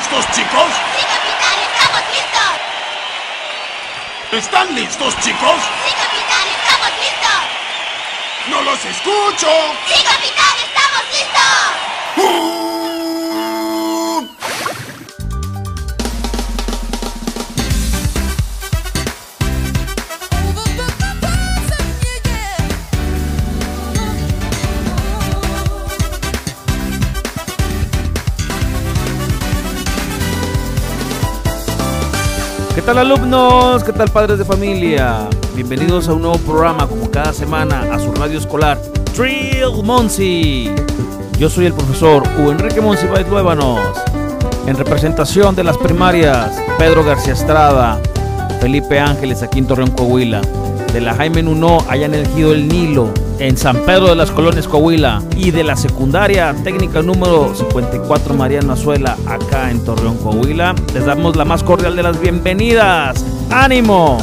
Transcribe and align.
listos, 0.00 0.24
chicos? 0.32 0.72
¡Sí, 0.96 1.04
capitán! 1.04 1.56
¡Estamos 1.68 2.02
listos! 2.10 2.52
¿Están 4.32 4.74
listos, 4.74 5.14
chicos? 5.20 5.60
¡Sí, 5.84 5.92
capitán! 5.92 6.48
¡Estamos 6.56 6.90
listos! 7.04 7.42
¡No 8.48 8.62
los 8.62 8.84
escucho! 8.84 9.50
¡Sí, 9.86 10.02
capitán! 10.02 10.56
¡Estamos 10.64 11.04
listos! 11.12 11.76
¿Qué 12.16 12.59
tal 32.94 32.98
alumnos? 32.98 33.84
¿Qué 33.84 33.92
tal 33.92 34.08
padres 34.08 34.38
de 34.38 34.44
familia? 34.44 35.28
Bienvenidos 35.54 36.08
a 36.08 36.12
un 36.12 36.22
nuevo 36.22 36.38
programa 36.38 36.88
como 36.88 37.08
cada 37.08 37.32
semana 37.32 37.82
a 37.94 38.00
su 38.00 38.10
radio 38.10 38.36
escolar 38.36 38.82
Trill 39.14 39.84
Monsi. 39.84 40.72
Yo 41.38 41.48
soy 41.48 41.66
el 41.66 41.72
profesor 41.72 42.24
U. 42.40 42.50
Enrique 42.50 42.80
Monsi 42.80 43.06
Luébanos. 43.30 43.78
En 44.66 44.76
representación 44.76 45.54
de 45.54 45.62
las 45.62 45.78
primarias 45.78 46.50
Pedro 46.78 47.04
García 47.04 47.34
Estrada, 47.34 47.96
Felipe 48.60 48.98
Ángeles 48.98 49.44
aquí 49.44 49.60
en 49.60 49.68
Torreón, 49.68 49.92
Coahuila. 49.92 50.40
De 50.92 51.00
la 51.00 51.14
Jaime 51.14 51.44
Nuno 51.44 51.78
allá 51.88 52.06
en 52.06 52.14
el 52.14 52.26
Nilo, 52.66 53.14
en 53.40 53.56
San 53.56 53.78
Pedro 53.86 54.08
de 54.08 54.14
las 54.14 54.30
Colonias, 54.30 54.68
Coahuila. 54.68 55.22
Y 55.36 55.50
de 55.50 55.64
la 55.64 55.74
secundaria 55.74 56.54
técnica 56.62 57.02
número 57.02 57.52
54 57.54 58.34
Mariano 58.34 58.74
Azuela 58.74 59.16
acá 59.26 59.70
en 59.70 59.82
Torreón, 59.84 60.18
Coahuila. 60.18 60.74
Les 60.94 61.04
damos 61.06 61.36
la 61.36 61.44
más 61.44 61.62
cordial 61.64 61.96
de 61.96 62.02
las 62.02 62.20
bienvenidas. 62.20 63.24
¡Ánimo! 63.50 64.18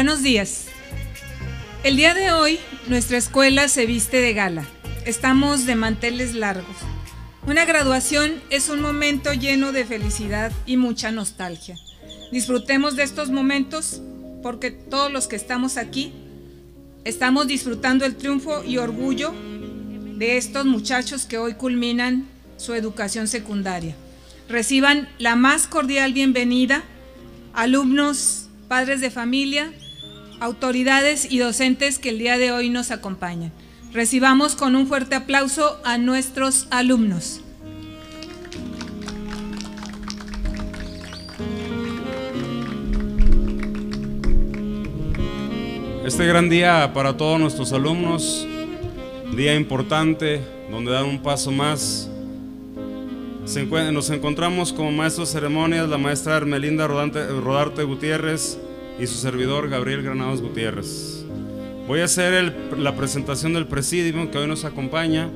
Buenos 0.00 0.22
días. 0.22 0.64
El 1.84 1.96
día 1.96 2.14
de 2.14 2.32
hoy 2.32 2.58
nuestra 2.88 3.18
escuela 3.18 3.68
se 3.68 3.84
viste 3.84 4.16
de 4.22 4.32
gala. 4.32 4.64
Estamos 5.04 5.66
de 5.66 5.74
manteles 5.74 6.34
largos. 6.34 6.74
Una 7.46 7.66
graduación 7.66 8.40
es 8.48 8.70
un 8.70 8.80
momento 8.80 9.34
lleno 9.34 9.72
de 9.72 9.84
felicidad 9.84 10.52
y 10.64 10.78
mucha 10.78 11.10
nostalgia. 11.10 11.76
Disfrutemos 12.32 12.96
de 12.96 13.02
estos 13.02 13.28
momentos 13.28 14.00
porque 14.42 14.70
todos 14.70 15.12
los 15.12 15.28
que 15.28 15.36
estamos 15.36 15.76
aquí 15.76 16.14
estamos 17.04 17.46
disfrutando 17.46 18.06
el 18.06 18.16
triunfo 18.16 18.64
y 18.64 18.78
orgullo 18.78 19.34
de 20.16 20.38
estos 20.38 20.64
muchachos 20.64 21.26
que 21.26 21.36
hoy 21.36 21.56
culminan 21.56 22.26
su 22.56 22.72
educación 22.72 23.28
secundaria. 23.28 23.94
Reciban 24.48 25.10
la 25.18 25.36
más 25.36 25.66
cordial 25.66 26.14
bienvenida, 26.14 26.84
alumnos, 27.52 28.46
padres 28.66 29.02
de 29.02 29.10
familia, 29.10 29.70
autoridades 30.40 31.30
y 31.30 31.38
docentes 31.38 31.98
que 31.98 32.08
el 32.08 32.18
día 32.18 32.38
de 32.38 32.50
hoy 32.50 32.70
nos 32.70 32.90
acompañan. 32.90 33.52
Recibamos 33.92 34.56
con 34.56 34.74
un 34.74 34.86
fuerte 34.86 35.14
aplauso 35.14 35.78
a 35.84 35.98
nuestros 35.98 36.66
alumnos. 36.70 37.42
Este 46.04 46.26
gran 46.26 46.48
día 46.48 46.90
para 46.94 47.16
todos 47.16 47.38
nuestros 47.38 47.72
alumnos, 47.72 48.46
día 49.36 49.54
importante 49.54 50.40
donde 50.70 50.90
dan 50.90 51.04
un 51.04 51.22
paso 51.22 51.52
más. 51.52 52.08
Nos 53.92 54.10
encontramos 54.10 54.72
como 54.72 54.92
maestros 54.92 55.28
de 55.28 55.40
ceremonias 55.40 55.88
la 55.88 55.98
maestra 55.98 56.36
Hermelinda 56.36 56.86
Rodarte 56.86 57.82
Gutiérrez 57.82 58.58
y 59.00 59.06
su 59.06 59.14
servidor 59.14 59.68
Gabriel 59.68 60.02
Granados 60.02 60.42
Gutiérrez. 60.42 61.24
Voy 61.88 62.00
a 62.00 62.04
hacer 62.04 62.54
la 62.78 62.94
presentación 62.94 63.54
del 63.54 63.66
presidium 63.66 64.28
que 64.28 64.38
hoy 64.38 64.46
nos 64.46 64.64
acompaña. 64.64 65.28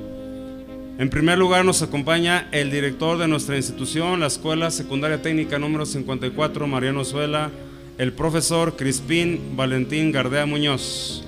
En 0.97 1.09
primer 1.09 1.37
lugar 1.37 1.65
nos 1.65 1.81
acompaña 1.81 2.47
el 2.51 2.71
director 2.71 3.17
de 3.17 3.27
nuestra 3.27 3.57
institución, 3.57 4.19
la 4.19 4.27
Escuela 4.27 4.71
Secundaria 4.71 5.21
Técnica 5.21 5.59
número 5.59 5.85
54, 5.85 6.67
Mariano 6.67 7.03
Suela, 7.03 7.49
el 7.97 8.13
profesor 8.13 8.75
Crispín 8.75 9.55
Valentín 9.57 10.11
Gardea 10.11 10.45
Muñoz. 10.45 11.25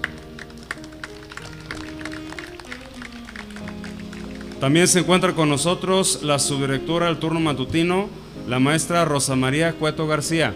También 4.61 4.87
se 4.87 4.99
encuentra 4.99 5.33
con 5.33 5.49
nosotros 5.49 6.21
la 6.23 6.39
subdirectora 6.39 7.07
del 7.07 7.17
turno 7.17 7.39
matutino, 7.39 8.09
la 8.47 8.59
maestra 8.59 9.05
Rosa 9.05 9.35
María 9.35 9.73
Cueto 9.73 10.07
García. 10.07 10.55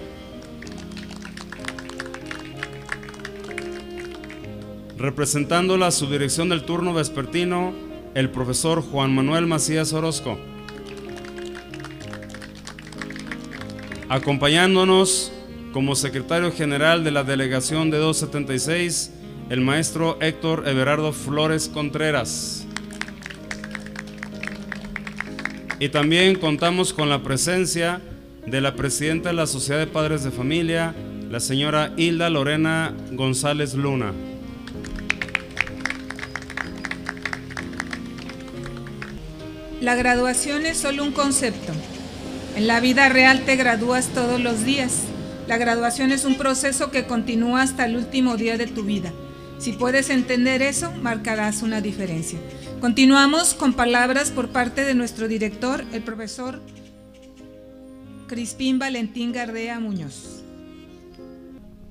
Representando 5.02 5.78
la 5.78 5.90
subdirección 5.90 6.50
del 6.50 6.64
turno 6.64 6.94
vespertino, 6.94 7.74
el 8.14 8.30
profesor 8.30 8.84
Juan 8.84 9.16
Manuel 9.16 9.48
Macías 9.48 9.94
Orozco. 9.94 10.38
Acompañándonos 14.10 15.32
como 15.74 15.96
secretario 15.96 16.52
general 16.52 17.04
de 17.04 17.10
la 17.10 17.24
delegación 17.24 17.90
de 17.90 17.98
276, 17.98 19.12
el 19.50 19.62
maestro 19.62 20.22
Héctor 20.22 20.68
Everardo 20.68 21.14
Flores 21.14 21.68
Contreras. 21.68 22.68
Y 25.80 25.90
también 25.90 26.36
contamos 26.36 26.94
con 26.94 27.10
la 27.10 27.24
presencia 27.24 28.02
de 28.46 28.62
la 28.62 28.76
presidenta 28.76 29.30
de 29.30 29.36
la 29.36 29.48
Sociedad 29.48 29.80
de 29.80 29.88
Padres 29.88 30.24
de 30.24 30.30
Familia, 30.30 30.94
la 31.32 31.40
señora 31.40 31.92
Hilda 31.98 32.30
Lorena 32.30 32.94
González 33.14 33.74
Luna. 33.74 34.14
La 39.82 39.96
graduación 39.96 40.68
es 40.68 40.78
solo 40.78 41.04
un 41.04 41.12
concepto. 41.12 41.74
En 42.56 42.68
la 42.68 42.80
vida 42.80 43.10
real 43.10 43.46
te 43.46 43.56
gradúas 43.56 44.10
todos 44.10 44.40
los 44.40 44.64
días. 44.64 45.06
La 45.48 45.58
graduación 45.58 46.12
es 46.12 46.24
un 46.24 46.38
proceso 46.38 46.92
que 46.92 47.08
continúa 47.08 47.64
hasta 47.64 47.86
el 47.86 47.96
último 47.96 48.38
día 48.38 48.60
de 48.60 48.68
tu 48.68 48.84
vida. 48.84 49.12
Si 49.58 49.72
puedes 49.72 50.12
entender 50.12 50.62
eso, 50.62 50.92
marcarás 51.02 51.64
una 51.64 51.82
diferencia. 51.82 52.38
Continuamos 52.80 53.56
con 53.56 53.74
palabras 53.74 54.30
por 54.30 54.50
parte 54.50 54.84
de 54.84 54.94
nuestro 54.94 55.28
director, 55.28 55.84
el 55.94 56.04
profesor 56.04 56.62
Crispín 58.28 58.78
Valentín 58.78 59.32
Gardea 59.32 59.80
Muñoz. 59.80 60.44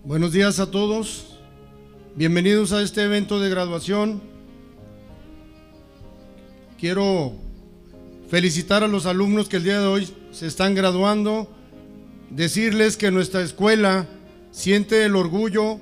Buenos 0.04 0.30
días 0.30 0.60
a 0.60 0.70
todos. 0.70 1.40
Bienvenidos 2.14 2.72
a 2.72 2.82
este 2.82 3.02
evento 3.02 3.40
de 3.40 3.50
graduación. 3.50 4.22
Quiero 6.78 7.49
felicitar 8.30 8.84
a 8.84 8.88
los 8.88 9.06
alumnos 9.06 9.48
que 9.48 9.56
el 9.56 9.64
día 9.64 9.80
de 9.80 9.86
hoy 9.88 10.08
se 10.30 10.46
están 10.46 10.76
graduando, 10.76 11.50
decirles 12.30 12.96
que 12.96 13.10
nuestra 13.10 13.42
escuela 13.42 14.06
siente 14.52 15.04
el 15.04 15.16
orgullo 15.16 15.80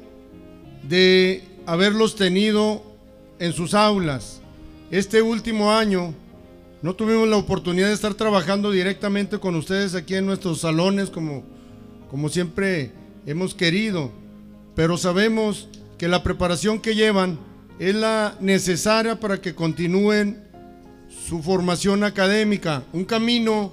de 0.88 1.44
haberlos 1.66 2.16
tenido 2.16 2.82
en 3.38 3.52
sus 3.52 3.74
aulas. 3.74 4.40
Este 4.90 5.20
último 5.20 5.72
año 5.72 6.14
no 6.80 6.94
tuvimos 6.94 7.28
la 7.28 7.36
oportunidad 7.36 7.88
de 7.88 7.94
estar 7.94 8.14
trabajando 8.14 8.70
directamente 8.70 9.38
con 9.38 9.54
ustedes 9.54 9.94
aquí 9.94 10.14
en 10.14 10.24
nuestros 10.24 10.60
salones 10.60 11.10
como, 11.10 11.44
como 12.10 12.30
siempre 12.30 12.92
hemos 13.26 13.54
querido, 13.54 14.10
pero 14.74 14.96
sabemos 14.96 15.68
que 15.98 16.08
la 16.08 16.22
preparación 16.22 16.80
que 16.80 16.94
llevan 16.94 17.38
es 17.78 17.94
la 17.94 18.38
necesaria 18.40 19.20
para 19.20 19.38
que 19.38 19.54
continúen 19.54 20.47
su 21.28 21.42
formación 21.42 22.04
académica, 22.04 22.84
un 22.94 23.04
camino 23.04 23.70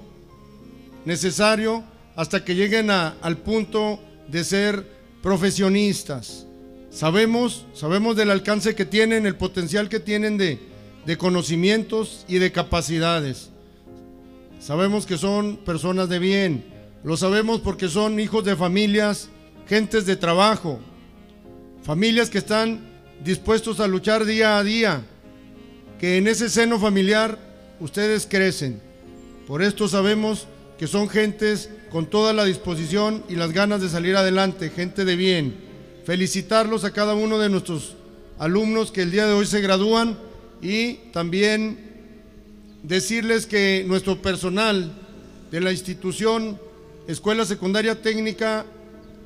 necesario 1.06 1.82
hasta 2.14 2.44
que 2.44 2.54
lleguen 2.54 2.90
al 2.90 3.38
punto 3.38 3.98
de 4.28 4.44
ser 4.44 4.86
profesionistas. 5.22 6.46
Sabemos, 6.90 7.64
sabemos 7.72 8.14
del 8.14 8.30
alcance 8.30 8.74
que 8.74 8.84
tienen, 8.84 9.24
el 9.24 9.36
potencial 9.36 9.88
que 9.88 10.00
tienen 10.00 10.36
de, 10.36 10.60
de 11.06 11.16
conocimientos 11.16 12.26
y 12.28 12.38
de 12.38 12.52
capacidades. 12.52 13.48
Sabemos 14.60 15.06
que 15.06 15.16
son 15.16 15.56
personas 15.56 16.10
de 16.10 16.18
bien, 16.18 16.64
lo 17.04 17.16
sabemos 17.16 17.60
porque 17.60 17.88
son 17.88 18.20
hijos 18.20 18.44
de 18.44 18.54
familias, 18.54 19.30
gentes 19.66 20.04
de 20.04 20.16
trabajo, 20.16 20.78
familias 21.82 22.28
que 22.28 22.38
están 22.38 22.86
dispuestos 23.24 23.80
a 23.80 23.86
luchar 23.86 24.26
día 24.26 24.58
a 24.58 24.62
día, 24.62 25.06
que 25.98 26.18
en 26.18 26.28
ese 26.28 26.50
seno 26.50 26.78
familiar 26.78 27.45
ustedes 27.80 28.26
crecen. 28.26 28.80
Por 29.46 29.62
esto 29.62 29.88
sabemos 29.88 30.46
que 30.78 30.86
son 30.86 31.08
gentes 31.08 31.70
con 31.90 32.06
toda 32.06 32.32
la 32.32 32.44
disposición 32.44 33.24
y 33.28 33.36
las 33.36 33.52
ganas 33.52 33.80
de 33.80 33.88
salir 33.88 34.16
adelante, 34.16 34.70
gente 34.70 35.04
de 35.04 35.16
bien. 35.16 35.56
Felicitarlos 36.04 36.84
a 36.84 36.92
cada 36.92 37.14
uno 37.14 37.38
de 37.38 37.48
nuestros 37.48 37.96
alumnos 38.38 38.92
que 38.92 39.02
el 39.02 39.10
día 39.10 39.26
de 39.26 39.32
hoy 39.32 39.46
se 39.46 39.60
gradúan 39.60 40.18
y 40.60 40.94
también 41.12 41.78
decirles 42.82 43.46
que 43.46 43.84
nuestro 43.86 44.20
personal 44.20 44.92
de 45.50 45.60
la 45.60 45.72
institución 45.72 46.60
Escuela 47.08 47.44
Secundaria 47.44 48.02
Técnica 48.02 48.66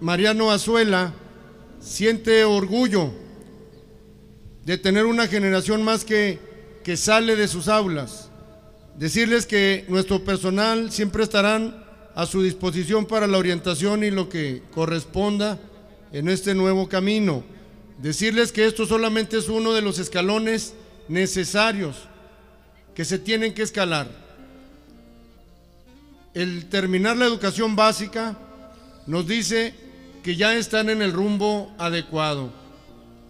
Mariano 0.00 0.50
Azuela 0.50 1.12
siente 1.80 2.44
orgullo 2.44 3.10
de 4.64 4.78
tener 4.78 5.06
una 5.06 5.26
generación 5.26 5.82
más 5.82 6.04
que, 6.04 6.38
que 6.84 6.96
sale 6.96 7.36
de 7.36 7.48
sus 7.48 7.68
aulas. 7.68 8.29
Decirles 9.00 9.46
que 9.46 9.86
nuestro 9.88 10.24
personal 10.24 10.92
siempre 10.92 11.22
estarán 11.22 11.86
a 12.14 12.26
su 12.26 12.42
disposición 12.42 13.06
para 13.06 13.26
la 13.26 13.38
orientación 13.38 14.04
y 14.04 14.10
lo 14.10 14.28
que 14.28 14.62
corresponda 14.74 15.58
en 16.12 16.28
este 16.28 16.54
nuevo 16.54 16.86
camino. 16.86 17.42
Decirles 17.96 18.52
que 18.52 18.66
esto 18.66 18.84
solamente 18.84 19.38
es 19.38 19.48
uno 19.48 19.72
de 19.72 19.80
los 19.80 19.98
escalones 19.98 20.74
necesarios 21.08 21.96
que 22.94 23.06
se 23.06 23.18
tienen 23.18 23.54
que 23.54 23.62
escalar. 23.62 24.06
El 26.34 26.66
terminar 26.66 27.16
la 27.16 27.24
educación 27.24 27.76
básica 27.76 28.36
nos 29.06 29.26
dice 29.26 29.72
que 30.22 30.36
ya 30.36 30.54
están 30.56 30.90
en 30.90 31.00
el 31.00 31.14
rumbo 31.14 31.74
adecuado. 31.78 32.52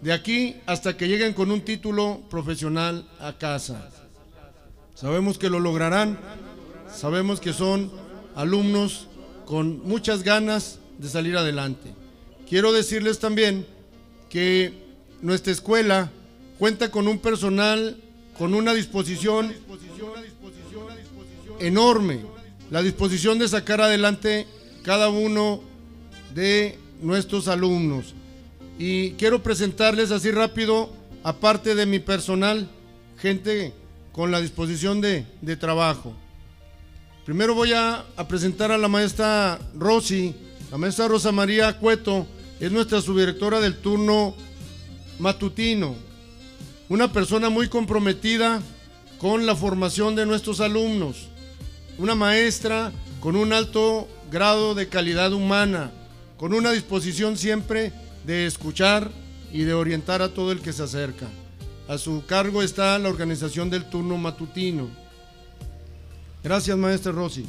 De 0.03 0.13
aquí 0.13 0.57
hasta 0.67 0.97
que 0.97 1.07
lleguen 1.07 1.33
con 1.33 1.53
un 1.53 1.61
título 1.61 2.23
profesional 2.29 3.09
a 3.21 3.39
casa. 3.39 4.00
Sabemos 4.95 5.39
que 5.39 5.51
lo 5.51 5.61
lograrán, 5.61 6.19
sabemos 6.95 7.41
que 7.41 7.53
son 7.53 7.91
alumnos 8.35 9.07
con 9.47 9.87
muchas 9.87 10.23
ganas 10.23 10.79
de 10.99 11.09
salir 11.09 11.37
adelante. 11.37 11.95
Quiero 12.49 12.73
decirles 12.73 13.19
también 13.19 13.67
que 14.29 14.73
nuestra 15.23 15.53
escuela 15.53 16.11
cuenta 16.59 16.91
con 16.91 17.09
un 17.09 17.19
personal 17.19 17.97
con 18.41 18.55
una 18.55 18.73
disposición 18.73 19.55
enorme, 21.59 22.21
la 22.71 22.81
disposición 22.81 23.39
de 23.39 23.47
sacar 23.47 23.83
adelante 23.83 24.47
cada 24.83 25.11
uno 25.11 25.61
de 26.35 26.79
nuestros 27.03 27.49
alumnos. 27.49 28.15
Y 28.79 29.11
quiero 29.13 29.43
presentarles 29.43 30.11
así 30.11 30.31
rápido, 30.31 30.91
aparte 31.23 31.75
de 31.75 31.85
mi 31.85 31.99
personal, 31.99 32.67
gente 33.19 33.75
con 34.13 34.31
la 34.31 34.41
disposición 34.41 35.01
de, 35.01 35.25
trabajo. 35.59 36.15
Primero 37.25 37.55
voy 37.55 37.73
a, 37.73 38.05
a 38.17 38.29
presentar 38.29 38.73
a 38.73 38.79
la 38.79 38.89
maestra 38.89 39.59
Rosy, 39.75 40.35
la 40.71 40.79
maestra 40.79 41.09
Rosa 41.09 41.33
María 41.33 41.79
Cueto, 41.79 42.27
es 42.59 42.71
nuestra 42.73 43.01
subdirectora 43.01 43.61
del 43.61 43.79
turno 43.79 44.35
matutino, 45.19 45.95
una 46.89 47.13
persona 47.13 47.51
muy 47.51 47.69
comprometida 47.69 48.61
con 49.19 49.47
la 49.47 49.55
formación 49.55 50.17
de 50.17 50.27
nuestros 50.27 50.61
alumnos, 50.61 51.29
una 51.99 52.15
maestra 52.15 52.93
con 53.21 53.37
un 53.37 53.53
alto 53.53 54.09
grado 54.31 54.75
de 54.75 54.89
calidad 54.89 55.33
humana, 55.33 55.93
con 56.37 56.55
una 56.55 56.73
disposición 56.73 57.37
siempre 57.37 57.93
de 58.25 58.47
escuchar 58.47 59.11
y 59.53 59.63
de 59.63 59.75
orientar 59.75 60.23
a 60.23 60.33
todo 60.33 60.53
el 60.53 60.61
que 60.61 60.73
se 60.73 60.83
acerca. 60.83 61.29
A 61.91 61.99
su 61.99 62.25
cargo 62.25 62.63
está 62.63 62.97
la 63.01 63.09
organización 63.09 63.69
del 63.69 63.85
turno 63.91 64.17
matutino. 64.17 64.89
Gracias, 66.41 66.79
maestra 66.79 67.11
Rosy. 67.11 67.45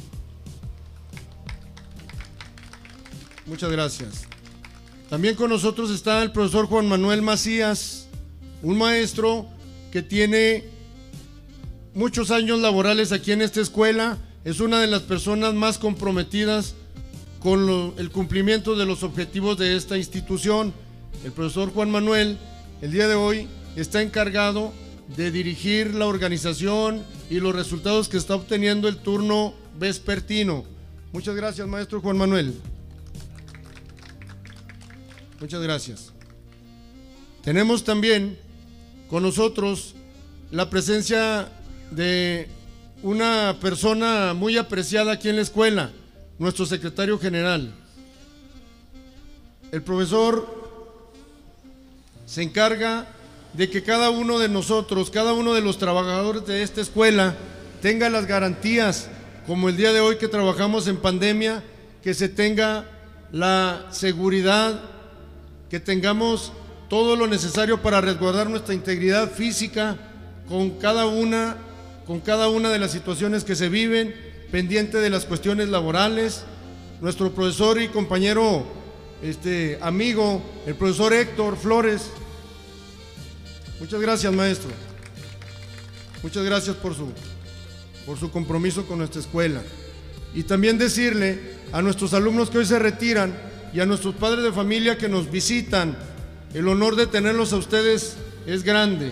Muchas 3.46 3.70
gracias. 3.70 4.24
También 5.08 5.36
con 5.36 5.48
nosotros 5.48 5.92
está 5.92 6.24
el 6.24 6.32
profesor 6.32 6.66
Juan 6.66 6.88
Manuel 6.88 7.22
Macías, 7.22 8.08
un 8.64 8.78
maestro 8.78 9.46
que 9.92 10.02
tiene 10.02 10.64
muchos 11.94 12.32
años 12.32 12.58
laborales 12.58 13.12
aquí 13.12 13.30
en 13.30 13.42
esta 13.42 13.60
escuela. 13.60 14.18
Es 14.44 14.58
una 14.58 14.80
de 14.80 14.88
las 14.88 15.02
personas 15.02 15.54
más 15.54 15.78
comprometidas 15.78 16.74
con 17.38 17.94
el 17.96 18.10
cumplimiento 18.10 18.74
de 18.74 18.86
los 18.86 19.04
objetivos 19.04 19.56
de 19.56 19.76
esta 19.76 19.96
institución. 19.96 20.74
El 21.24 21.30
profesor 21.30 21.72
Juan 21.72 21.92
Manuel, 21.92 22.38
el 22.80 22.90
día 22.90 23.06
de 23.06 23.14
hoy, 23.14 23.46
está 23.76 24.02
encargado 24.02 24.72
de 25.16 25.30
dirigir 25.30 25.94
la 25.94 26.06
organización 26.06 27.02
y 27.30 27.40
los 27.40 27.54
resultados 27.54 28.08
que 28.08 28.16
está 28.16 28.34
obteniendo 28.34 28.88
el 28.88 28.98
turno 28.98 29.54
vespertino. 29.78 30.64
Muchas 31.12 31.34
gracias, 31.34 31.66
maestro 31.66 32.00
Juan 32.00 32.16
Manuel. 32.16 32.54
Muchas 35.40 35.60
gracias. 35.60 36.12
Tenemos 37.42 37.84
también 37.84 38.38
con 39.10 39.22
nosotros 39.22 39.94
la 40.50 40.70
presencia 40.70 41.48
de 41.90 42.48
una 43.02 43.56
persona 43.60 44.32
muy 44.34 44.56
apreciada 44.56 45.12
aquí 45.12 45.28
en 45.28 45.36
la 45.36 45.42
escuela, 45.42 45.90
nuestro 46.38 46.64
secretario 46.64 47.18
general. 47.18 47.74
El 49.72 49.82
profesor 49.82 50.62
se 52.26 52.42
encarga 52.42 53.08
de 53.54 53.68
que 53.68 53.82
cada 53.82 54.10
uno 54.10 54.38
de 54.38 54.48
nosotros, 54.48 55.10
cada 55.10 55.32
uno 55.32 55.54
de 55.54 55.60
los 55.60 55.78
trabajadores 55.78 56.46
de 56.46 56.62
esta 56.62 56.80
escuela, 56.80 57.34
tenga 57.80 58.08
las 58.08 58.26
garantías, 58.26 59.08
como 59.46 59.68
el 59.68 59.76
día 59.76 59.92
de 59.92 60.00
hoy 60.00 60.16
que 60.16 60.28
trabajamos 60.28 60.86
en 60.86 60.96
pandemia, 60.96 61.62
que 62.02 62.14
se 62.14 62.28
tenga 62.28 62.86
la 63.32 63.86
seguridad, 63.90 64.80
que 65.68 65.80
tengamos 65.80 66.52
todo 66.88 67.16
lo 67.16 67.26
necesario 67.26 67.80
para 67.82 68.00
resguardar 68.00 68.50
nuestra 68.50 68.74
integridad 68.74 69.30
física 69.30 69.96
con 70.48 70.70
cada 70.78 71.06
una, 71.06 71.56
con 72.06 72.20
cada 72.20 72.48
una 72.48 72.70
de 72.70 72.78
las 72.78 72.92
situaciones 72.92 73.44
que 73.44 73.56
se 73.56 73.68
viven, 73.68 74.14
pendiente 74.50 74.98
de 74.98 75.10
las 75.10 75.24
cuestiones 75.24 75.68
laborales. 75.68 76.44
Nuestro 77.00 77.32
profesor 77.32 77.80
y 77.80 77.88
compañero, 77.88 78.64
este 79.22 79.78
amigo, 79.80 80.42
el 80.66 80.74
profesor 80.74 81.12
Héctor 81.14 81.56
Flores. 81.56 82.10
Muchas 83.82 84.00
gracias, 84.00 84.32
maestro. 84.32 84.70
Muchas 86.22 86.44
gracias 86.44 86.76
por 86.76 86.94
su, 86.94 87.08
por 88.06 88.16
su 88.16 88.30
compromiso 88.30 88.86
con 88.86 88.98
nuestra 88.98 89.20
escuela. 89.20 89.60
Y 90.36 90.44
también 90.44 90.78
decirle 90.78 91.40
a 91.72 91.82
nuestros 91.82 92.14
alumnos 92.14 92.48
que 92.48 92.58
hoy 92.58 92.64
se 92.64 92.78
retiran 92.78 93.36
y 93.74 93.80
a 93.80 93.84
nuestros 93.84 94.14
padres 94.14 94.44
de 94.44 94.52
familia 94.52 94.96
que 94.96 95.08
nos 95.08 95.28
visitan, 95.32 95.98
el 96.54 96.68
honor 96.68 96.94
de 96.94 97.08
tenerlos 97.08 97.52
a 97.52 97.56
ustedes 97.56 98.14
es 98.46 98.62
grande. 98.62 99.10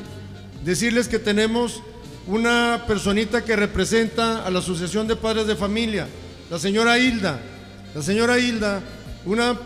Decirles 0.64 1.08
que 1.08 1.18
tenemos 1.18 1.82
una 2.28 2.84
personita 2.86 3.44
que 3.44 3.56
representa 3.56 4.46
a 4.46 4.50
la 4.50 4.60
Asociación 4.60 5.08
de 5.08 5.16
Padres 5.16 5.48
de 5.48 5.56
Familia, 5.56 6.06
la 6.48 6.60
señora 6.60 6.96
Hilda. 6.96 7.40
La 7.92 8.02
señora 8.02 8.38
Hilda, 8.38 8.84
una, 9.26 9.58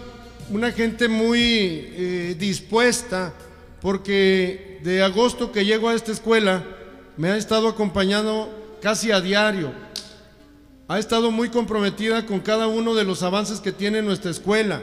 una 0.48 0.72
gente 0.72 1.08
muy 1.08 1.40
eh, 1.42 2.36
dispuesta, 2.38 3.34
porque 3.82 4.73
de 4.84 5.02
agosto 5.02 5.50
que 5.50 5.64
llego 5.64 5.88
a 5.88 5.94
esta 5.94 6.12
escuela 6.12 6.62
me 7.16 7.30
ha 7.30 7.38
estado 7.38 7.68
acompañando 7.68 8.76
casi 8.82 9.12
a 9.12 9.22
diario. 9.22 9.72
Ha 10.88 10.98
estado 10.98 11.30
muy 11.30 11.48
comprometida 11.48 12.26
con 12.26 12.40
cada 12.40 12.66
uno 12.66 12.94
de 12.94 13.04
los 13.04 13.22
avances 13.22 13.60
que 13.60 13.72
tiene 13.72 14.02
nuestra 14.02 14.30
escuela, 14.30 14.82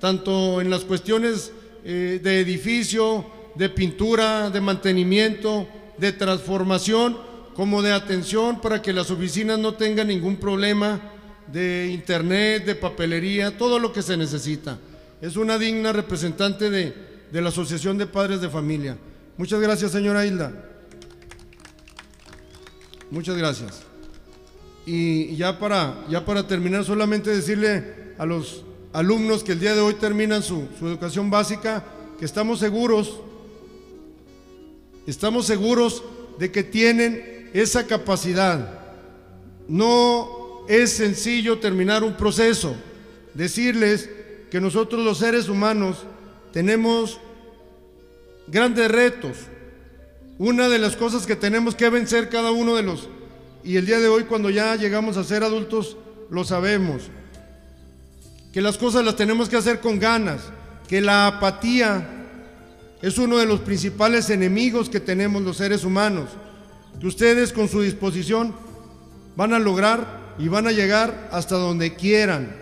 tanto 0.00 0.60
en 0.60 0.70
las 0.70 0.82
cuestiones 0.82 1.52
eh, 1.84 2.18
de 2.20 2.40
edificio, 2.40 3.24
de 3.54 3.68
pintura, 3.68 4.50
de 4.50 4.60
mantenimiento, 4.60 5.68
de 5.98 6.10
transformación, 6.10 7.16
como 7.54 7.80
de 7.80 7.92
atención 7.92 8.60
para 8.60 8.82
que 8.82 8.92
las 8.92 9.08
oficinas 9.12 9.60
no 9.60 9.74
tengan 9.74 10.08
ningún 10.08 10.38
problema 10.38 11.00
de 11.46 11.90
internet, 11.92 12.64
de 12.64 12.74
papelería, 12.74 13.56
todo 13.56 13.78
lo 13.78 13.92
que 13.92 14.02
se 14.02 14.16
necesita. 14.16 14.78
Es 15.22 15.36
una 15.36 15.58
digna 15.58 15.92
representante 15.92 16.70
de, 16.70 16.92
de 17.30 17.40
la 17.40 17.50
Asociación 17.50 17.98
de 17.98 18.06
Padres 18.08 18.40
de 18.40 18.48
Familia. 18.48 18.96
Muchas 19.38 19.60
gracias, 19.60 19.92
señora 19.92 20.26
Hilda. 20.26 20.52
Muchas 23.08 23.36
gracias. 23.36 23.82
Y 24.84 25.36
ya 25.36 25.60
para, 25.60 26.04
ya 26.10 26.24
para 26.24 26.48
terminar, 26.48 26.84
solamente 26.84 27.30
decirle 27.30 28.14
a 28.18 28.26
los 28.26 28.64
alumnos 28.92 29.44
que 29.44 29.52
el 29.52 29.60
día 29.60 29.76
de 29.76 29.80
hoy 29.80 29.94
terminan 29.94 30.42
su, 30.42 30.66
su 30.76 30.88
educación 30.88 31.30
básica, 31.30 31.84
que 32.18 32.24
estamos 32.24 32.58
seguros, 32.58 33.20
estamos 35.06 35.46
seguros 35.46 36.02
de 36.40 36.50
que 36.50 36.64
tienen 36.64 37.48
esa 37.54 37.86
capacidad. 37.86 38.80
No 39.68 40.66
es 40.68 40.90
sencillo 40.90 41.60
terminar 41.60 42.02
un 42.02 42.16
proceso. 42.16 42.74
Decirles 43.34 44.10
que 44.50 44.60
nosotros 44.60 45.04
los 45.04 45.18
seres 45.18 45.48
humanos 45.48 45.98
tenemos 46.52 47.20
grandes 48.50 48.90
retos. 48.90 49.36
Una 50.38 50.68
de 50.68 50.78
las 50.78 50.96
cosas 50.96 51.26
que 51.26 51.36
tenemos 51.36 51.74
que 51.74 51.88
vencer 51.90 52.28
cada 52.28 52.52
uno 52.52 52.76
de 52.76 52.82
los, 52.82 53.08
y 53.64 53.76
el 53.76 53.86
día 53.86 53.98
de 53.98 54.08
hoy 54.08 54.24
cuando 54.24 54.50
ya 54.50 54.76
llegamos 54.76 55.16
a 55.16 55.24
ser 55.24 55.42
adultos, 55.42 55.96
lo 56.30 56.44
sabemos, 56.44 57.10
que 58.52 58.62
las 58.62 58.78
cosas 58.78 59.04
las 59.04 59.16
tenemos 59.16 59.48
que 59.48 59.56
hacer 59.56 59.80
con 59.80 59.98
ganas, 59.98 60.42
que 60.86 61.00
la 61.00 61.26
apatía 61.26 62.08
es 63.02 63.18
uno 63.18 63.38
de 63.38 63.46
los 63.46 63.60
principales 63.60 64.30
enemigos 64.30 64.88
que 64.88 65.00
tenemos 65.00 65.42
los 65.42 65.56
seres 65.56 65.84
humanos, 65.84 66.30
que 67.00 67.06
ustedes 67.06 67.52
con 67.52 67.68
su 67.68 67.82
disposición 67.82 68.54
van 69.36 69.52
a 69.52 69.58
lograr 69.58 70.34
y 70.38 70.48
van 70.48 70.66
a 70.66 70.72
llegar 70.72 71.28
hasta 71.32 71.56
donde 71.56 71.94
quieran. 71.94 72.56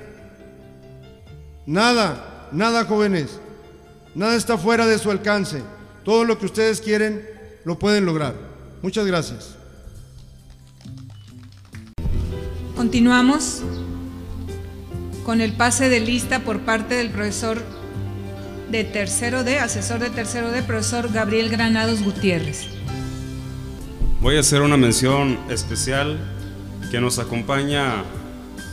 Nada, 1.67 2.49
nada 2.53 2.85
jóvenes, 2.85 3.39
nada 4.15 4.35
está 4.35 4.57
fuera 4.57 4.87
de 4.87 4.99
su 4.99 5.11
alcance. 5.11 5.63
Todo 6.07 6.25
lo 6.25 6.39
que 6.39 6.47
ustedes 6.47 6.81
quieren 6.81 7.29
lo 7.65 7.81
pueden 7.81 8.07
lograr. 8.07 8.37
Muchas 8.81 9.07
gracias. 9.07 9.57
Continuamos 12.77 13.63
con 15.25 15.41
el 15.41 15.53
pase 15.55 15.89
de 15.89 15.99
lista 15.99 16.45
por 16.45 16.61
parte 16.61 16.95
del 16.95 17.11
profesor 17.11 17.61
de 18.71 18.85
tercero 18.85 19.43
D, 19.43 19.59
asesor 19.59 19.99
de 19.99 20.11
tercero 20.11 20.53
D, 20.53 20.63
profesor 20.63 21.13
Gabriel 21.13 21.49
Granados 21.49 22.05
Gutiérrez. 22.05 22.69
Voy 24.21 24.37
a 24.37 24.41
hacer 24.41 24.63
una 24.63 24.77
mención 24.77 25.41
especial 25.51 26.21
que 26.93 27.01
nos 27.01 27.19
acompaña 27.19 28.05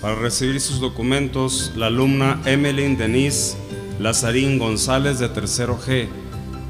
para 0.02 0.14
recibir 0.14 0.62
sus 0.62 0.80
documentos 0.80 1.74
la 1.76 1.88
alumna 1.88 2.40
Emeline 2.46 2.96
Denise 2.96 3.58
Lazarín 4.00 4.60
González 4.60 5.18
de 5.18 5.30
tercero 5.30 5.80
G. 5.80 6.10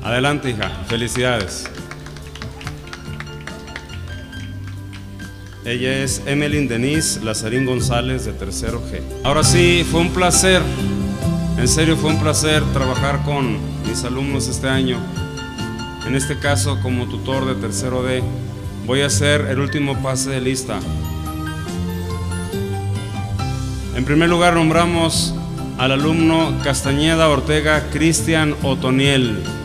Adelante, 0.03 0.49
hija. 0.49 0.69
Felicidades. 0.87 1.65
Ella 5.63 6.03
es 6.03 6.21
Emeline 6.25 6.67
Denise 6.67 7.23
Lazarín 7.23 7.65
González 7.65 8.25
de 8.25 8.33
tercero 8.33 8.83
G. 8.91 9.01
Ahora 9.23 9.43
sí, 9.43 9.85
fue 9.89 10.01
un 10.01 10.09
placer. 10.09 10.61
En 11.57 11.67
serio, 11.69 11.95
fue 11.95 12.09
un 12.09 12.19
placer 12.19 12.61
trabajar 12.73 13.23
con 13.23 13.57
mis 13.87 14.03
alumnos 14.03 14.49
este 14.49 14.67
año. 14.67 14.97
En 16.05 16.15
este 16.15 16.37
caso, 16.37 16.81
como 16.81 17.07
tutor 17.07 17.45
de 17.45 17.55
tercero 17.55 18.03
D, 18.03 18.21
voy 18.85 19.03
a 19.03 19.05
hacer 19.05 19.47
el 19.49 19.59
último 19.59 20.03
pase 20.03 20.31
de 20.31 20.41
lista. 20.41 20.81
En 23.95 24.03
primer 24.03 24.27
lugar, 24.27 24.55
nombramos 24.55 25.33
al 25.77 25.93
alumno 25.93 26.59
Castañeda 26.61 27.29
Ortega 27.29 27.89
Cristian 27.89 28.53
Otoniel. 28.63 29.62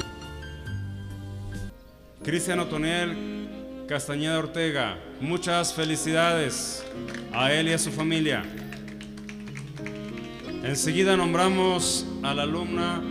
Cristian 2.28 2.60
Otoniel 2.60 3.86
Castañeda 3.88 4.38
Ortega, 4.38 4.98
muchas 5.18 5.72
felicidades 5.72 6.84
a 7.32 7.50
él 7.54 7.68
y 7.68 7.72
a 7.72 7.78
su 7.78 7.90
familia. 7.90 8.44
Enseguida 10.62 11.16
nombramos 11.16 12.06
a 12.22 12.34
la 12.34 12.42
alumna 12.42 13.02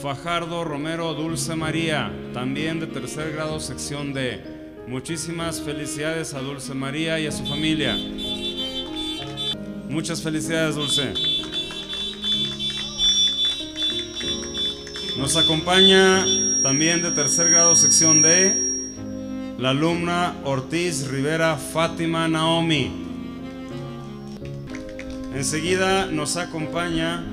Fajardo 0.00 0.64
Romero 0.64 1.12
Dulce 1.12 1.54
María, 1.56 2.10
también 2.32 2.80
de 2.80 2.86
tercer 2.86 3.32
grado, 3.32 3.60
sección 3.60 4.14
D. 4.14 4.42
Muchísimas 4.86 5.60
felicidades 5.60 6.32
a 6.32 6.40
Dulce 6.40 6.72
María 6.72 7.20
y 7.20 7.26
a 7.26 7.32
su 7.32 7.44
familia. 7.44 7.98
Muchas 9.90 10.22
felicidades, 10.22 10.76
Dulce. 10.76 11.12
Nos 15.22 15.36
acompaña 15.36 16.26
también 16.64 17.00
de 17.00 17.12
tercer 17.12 17.48
grado, 17.48 17.76
sección 17.76 18.22
D, 18.22 18.82
la 19.56 19.70
alumna 19.70 20.34
Ortiz 20.42 21.06
Rivera 21.06 21.56
Fátima 21.56 22.26
Naomi. 22.26 22.90
Enseguida 25.32 26.06
nos 26.06 26.36
acompaña 26.36 27.24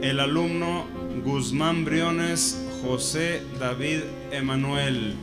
el 0.00 0.18
alumno 0.18 0.86
Guzmán 1.22 1.84
Briones 1.84 2.58
José 2.82 3.42
David 3.60 4.00
Emanuel. 4.30 5.14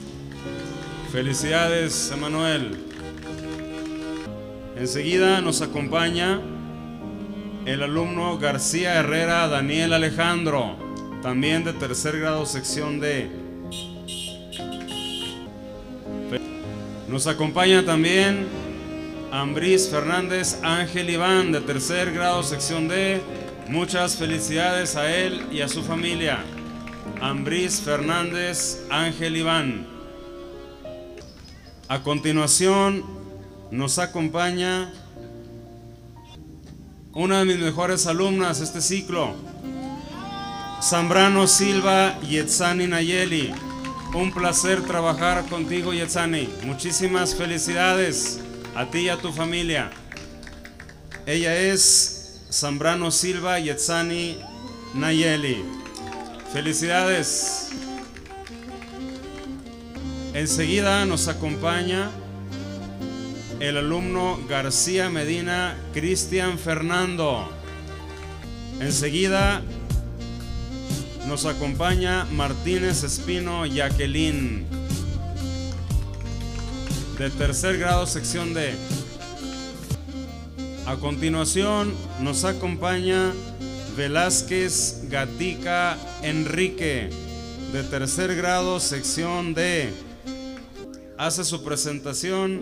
Felicidades, 1.11 2.11
Emanuel. 2.13 2.77
Enseguida 4.77 5.41
nos 5.41 5.63
acompaña 5.63 6.39
el 7.65 7.81
alumno 7.81 8.37
García 8.37 8.99
Herrera 8.99 9.47
Daniel 9.47 9.93
Alejandro, 9.93 10.88
también 11.21 11.63
de 11.63 11.73
tercer 11.73 12.19
grado, 12.19 12.45
sección 12.45 12.99
D. 12.99 13.29
Nos 17.07 17.27
acompaña 17.27 17.83
también 17.83 18.47
Ambris 19.31 19.89
Fernández 19.89 20.59
Ángel 20.63 21.09
Iván, 21.09 21.51
de 21.51 21.61
tercer 21.61 22.13
grado, 22.13 22.43
sección 22.43 22.87
D. 22.87 23.21
Muchas 23.67 24.15
felicidades 24.15 24.95
a 24.95 25.15
él 25.15 25.47
y 25.51 25.61
a 25.61 25.67
su 25.67 25.83
familia. 25.83 26.39
Ambris 27.21 27.81
Fernández 27.81 28.85
Ángel 28.89 29.37
Iván. 29.37 29.87
A 31.87 32.01
continuación 32.03 33.03
nos 33.71 33.99
acompaña 33.99 34.93
una 37.13 37.39
de 37.39 37.45
mis 37.45 37.59
mejores 37.59 38.07
alumnas 38.07 38.61
este 38.61 38.81
ciclo, 38.81 39.35
Zambrano 40.81 41.45
Silva 41.45 42.17
Yetzani 42.21 42.87
Nayeli. 42.87 43.53
Un 44.13 44.31
placer 44.31 44.81
trabajar 44.81 45.45
contigo, 45.49 45.91
Yetzani. 45.91 46.47
Muchísimas 46.63 47.35
felicidades 47.35 48.39
a 48.75 48.85
ti 48.85 48.99
y 48.99 49.09
a 49.09 49.17
tu 49.17 49.33
familia. 49.33 49.91
Ella 51.25 51.53
es 51.53 52.45
Zambrano 52.49 53.11
Silva 53.11 53.59
Yetzani 53.59 54.37
Nayeli. 54.95 55.65
Felicidades. 56.53 57.71
Enseguida 60.33 61.05
nos 61.05 61.27
acompaña 61.27 62.09
el 63.59 63.75
alumno 63.75 64.39
García 64.47 65.09
Medina 65.09 65.75
Cristian 65.93 66.57
Fernando. 66.57 67.49
Enseguida 68.79 69.61
nos 71.29 71.45
acompaña 71.45 72.25
Martínez 72.31 73.03
Espino 73.03 73.63
Jacqueline, 73.63 74.65
de 77.19 77.29
tercer 77.29 77.77
grado, 77.77 78.07
sección 78.07 78.55
D. 78.55 78.73
A 80.87 80.95
continuación 80.95 81.93
nos 82.19 82.45
acompaña 82.45 83.31
Velázquez 83.95 85.07
Gatica 85.07 85.99
Enrique, 86.23 87.11
de 87.73 87.83
tercer 87.83 88.35
grado, 88.35 88.79
sección 88.79 89.53
D. 89.53 89.93
Hace 91.19 91.45
su 91.45 91.63
presentación 91.63 92.61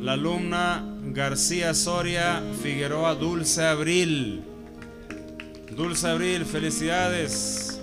la 0.00 0.14
alumna 0.14 0.82
García 1.12 1.74
Soria 1.74 2.42
Figueroa 2.62 3.14
Dulce 3.14 3.62
Abril. 3.62 4.49
Dulce 5.70 6.08
Abril, 6.08 6.44
felicidades. 6.44 7.80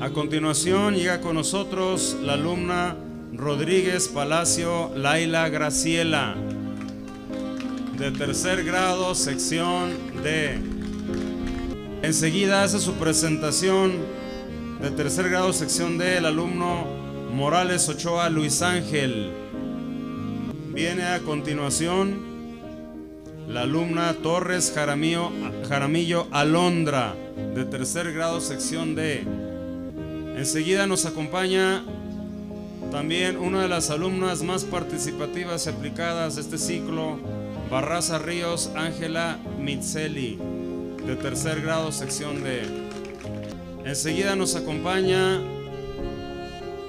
A 0.00 0.10
continuación 0.10 0.94
llega 0.94 1.20
con 1.20 1.34
nosotros 1.34 2.16
la 2.22 2.34
alumna 2.34 2.96
Rodríguez 3.32 4.06
Palacio 4.06 4.92
Laila 4.94 5.48
Graciela, 5.48 6.36
de 7.98 8.12
tercer 8.12 8.62
grado, 8.64 9.16
sección 9.16 9.90
D. 10.22 10.60
Enseguida 12.02 12.62
hace 12.62 12.78
su 12.78 12.94
presentación 12.94 13.92
de 14.80 14.92
tercer 14.92 15.28
grado, 15.28 15.52
sección 15.52 15.98
D, 15.98 16.18
el 16.18 16.26
alumno 16.26 16.86
Morales 17.32 17.88
Ochoa 17.88 18.30
Luis 18.30 18.62
Ángel. 18.62 19.32
Viene 20.72 21.06
a 21.06 21.18
continuación 21.20 22.35
la 23.48 23.62
alumna 23.62 24.14
Torres 24.22 24.72
Jaramillo, 24.74 26.26
Alondra, 26.32 27.14
de 27.54 27.64
tercer 27.64 28.12
grado, 28.12 28.40
sección 28.40 28.94
D. 28.94 29.22
Enseguida 30.36 30.86
nos 30.86 31.06
acompaña 31.06 31.84
también 32.90 33.36
una 33.36 33.62
de 33.62 33.68
las 33.68 33.90
alumnas 33.90 34.42
más 34.42 34.64
participativas 34.64 35.66
y 35.66 35.70
aplicadas 35.70 36.36
de 36.36 36.42
este 36.42 36.58
ciclo, 36.58 37.18
Barraza 37.70 38.18
Ríos 38.18 38.70
Ángela 38.74 39.38
Mitzeli, 39.60 40.38
de 41.06 41.16
tercer 41.16 41.62
grado, 41.62 41.92
sección 41.92 42.42
D. 42.42 42.62
Enseguida 43.84 44.34
nos 44.34 44.56
acompaña 44.56 45.40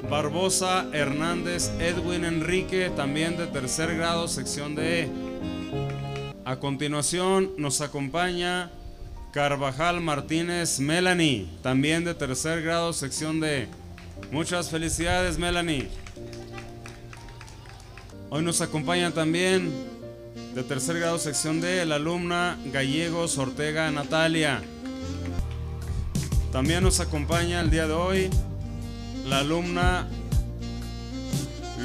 Barbosa 0.10 0.88
Hernández 0.94 1.72
Edwin 1.80 2.26
Enrique, 2.26 2.90
también 2.96 3.38
de 3.38 3.48
tercer 3.48 3.96
grado, 3.96 4.28
sección 4.28 4.74
D. 4.76 5.08
A 6.48 6.62
continuación 6.62 7.52
nos 7.58 7.82
acompaña 7.82 8.72
Carvajal 9.34 10.00
Martínez 10.00 10.80
Melanie, 10.80 11.46
también 11.62 12.06
de 12.06 12.14
tercer 12.14 12.62
grado, 12.62 12.94
sección 12.94 13.42
D. 13.42 13.68
Muchas 14.32 14.70
felicidades, 14.70 15.38
Melanie. 15.38 15.90
Hoy 18.30 18.44
nos 18.44 18.62
acompaña 18.62 19.12
también 19.12 19.74
de 20.56 20.64
tercer 20.64 20.98
grado, 21.00 21.20
sección 21.20 21.60
D, 21.60 21.86
la 21.86 21.96
alumna 21.96 22.58
Gallegos 22.72 23.38
Ortega 23.38 23.92
Natalia. 23.92 24.62
También 26.54 26.82
nos 26.82 27.02
acompaña 27.02 27.60
el 27.60 27.70
día 27.70 27.88
de 27.88 27.94
hoy 27.94 28.30
la 29.26 29.40
alumna 29.40 30.08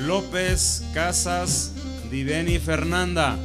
López 0.06 0.84
Casas 0.94 1.72
Diveni 2.12 2.60
Fernanda. 2.60 3.36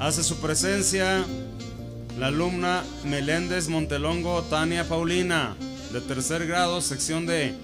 Hace 0.00 0.22
su 0.24 0.36
presencia 0.40 1.24
la 2.18 2.28
alumna 2.28 2.82
Meléndez 3.04 3.68
Montelongo 3.68 4.42
Tania 4.42 4.88
Paulina, 4.88 5.54
de 5.92 6.00
tercer 6.00 6.46
grado, 6.46 6.80
sección 6.80 7.26
D. 7.26 7.54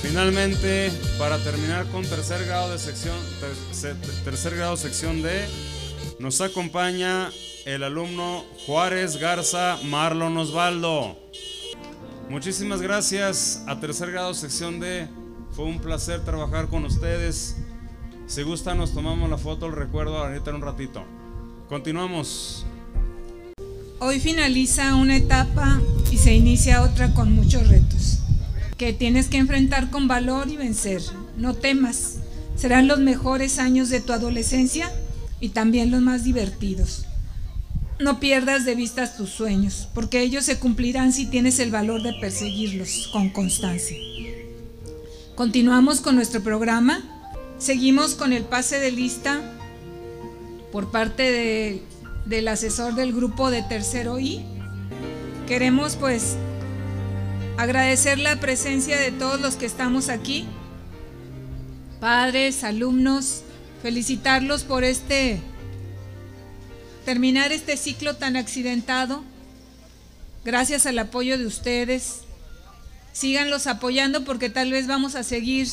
Finalmente, 0.00 0.92
para 1.18 1.38
terminar 1.38 1.86
con 1.86 2.04
tercer 2.04 2.44
grado 2.46 2.70
de 2.70 2.78
sección, 2.78 3.16
ter- 3.80 3.96
tercer 4.24 4.54
grado 4.54 4.76
sección 4.76 5.22
D, 5.22 5.44
nos 6.20 6.40
acompaña 6.40 7.30
el 7.66 7.82
alumno 7.82 8.44
Juárez 8.66 9.16
Garza 9.16 9.78
Marlon 9.84 10.36
Osvaldo. 10.36 11.16
Muchísimas 12.28 12.80
gracias 12.80 13.64
a 13.66 13.80
tercer 13.80 14.12
grado 14.12 14.34
sección 14.34 14.78
D. 14.78 15.08
Fue 15.50 15.64
un 15.64 15.80
placer 15.80 16.24
trabajar 16.24 16.68
con 16.68 16.84
ustedes. 16.84 17.56
Si 18.32 18.42
gusta 18.44 18.74
nos 18.74 18.94
tomamos 18.94 19.28
la 19.28 19.36
foto, 19.36 19.66
el 19.66 19.72
recuerdo 19.72 20.16
ahorita 20.16 20.48
en 20.48 20.56
un 20.56 20.62
ratito. 20.62 21.04
Continuamos. 21.68 22.64
Hoy 23.98 24.20
finaliza 24.20 24.94
una 24.94 25.16
etapa 25.16 25.82
y 26.10 26.16
se 26.16 26.32
inicia 26.32 26.80
otra 26.80 27.12
con 27.12 27.34
muchos 27.34 27.68
retos 27.68 28.20
que 28.78 28.94
tienes 28.94 29.28
que 29.28 29.36
enfrentar 29.36 29.90
con 29.90 30.08
valor 30.08 30.48
y 30.48 30.56
vencer. 30.56 31.02
No 31.36 31.52
temas, 31.52 32.20
serán 32.56 32.88
los 32.88 33.00
mejores 33.00 33.58
años 33.58 33.90
de 33.90 34.00
tu 34.00 34.14
adolescencia 34.14 34.90
y 35.38 35.50
también 35.50 35.90
los 35.90 36.00
más 36.00 36.24
divertidos. 36.24 37.04
No 38.00 38.18
pierdas 38.18 38.64
de 38.64 38.74
vista 38.74 39.14
tus 39.14 39.28
sueños, 39.28 39.90
porque 39.92 40.22
ellos 40.22 40.46
se 40.46 40.58
cumplirán 40.58 41.12
si 41.12 41.26
tienes 41.26 41.58
el 41.58 41.70
valor 41.70 42.02
de 42.02 42.14
perseguirlos 42.14 43.10
con 43.12 43.28
constancia. 43.28 43.98
Continuamos 45.34 46.00
con 46.00 46.14
nuestro 46.14 46.42
programa. 46.42 47.11
Seguimos 47.62 48.16
con 48.16 48.32
el 48.32 48.42
pase 48.42 48.80
de 48.80 48.90
lista 48.90 49.40
por 50.72 50.90
parte 50.90 51.22
de- 51.22 51.82
del 52.26 52.48
asesor 52.48 52.96
del 52.96 53.12
grupo 53.12 53.52
de 53.52 53.62
tercero 53.62 54.18
I. 54.18 54.44
Queremos 55.46 55.94
pues 55.94 56.34
agradecer 57.56 58.18
la 58.18 58.40
presencia 58.40 58.98
de 58.98 59.12
todos 59.12 59.40
los 59.40 59.54
que 59.54 59.66
estamos 59.66 60.08
aquí, 60.08 60.44
padres, 62.00 62.64
alumnos, 62.64 63.42
felicitarlos 63.80 64.64
por 64.64 64.82
este 64.82 65.38
terminar 67.04 67.52
este 67.52 67.76
ciclo 67.76 68.16
tan 68.16 68.34
accidentado. 68.36 69.22
Gracias 70.44 70.84
al 70.86 70.98
apoyo 70.98 71.38
de 71.38 71.46
ustedes. 71.46 72.22
Síganlos 73.12 73.68
apoyando 73.68 74.24
porque 74.24 74.50
tal 74.50 74.72
vez 74.72 74.88
vamos 74.88 75.14
a 75.14 75.22
seguir 75.22 75.68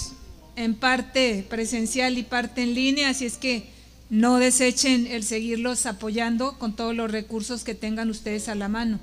en 0.60 0.76
parte 0.76 1.46
presencial 1.50 2.18
y 2.18 2.24
parte 2.24 2.62
en 2.64 2.76
línea, 2.76 3.10
así 3.10 3.26
es 3.26 3.38
que 3.38 3.70
no 4.10 4.40
desechen 4.40 5.08
el 5.08 5.24
seguirlos 5.24 5.86
apoyando 5.86 6.60
con 6.60 6.76
todos 6.76 6.94
los 6.94 7.10
recursos 7.10 7.64
que 7.64 7.76
tengan 7.76 8.10
ustedes 8.10 8.50
a 8.50 8.56
la 8.56 8.68
mano. 8.68 9.00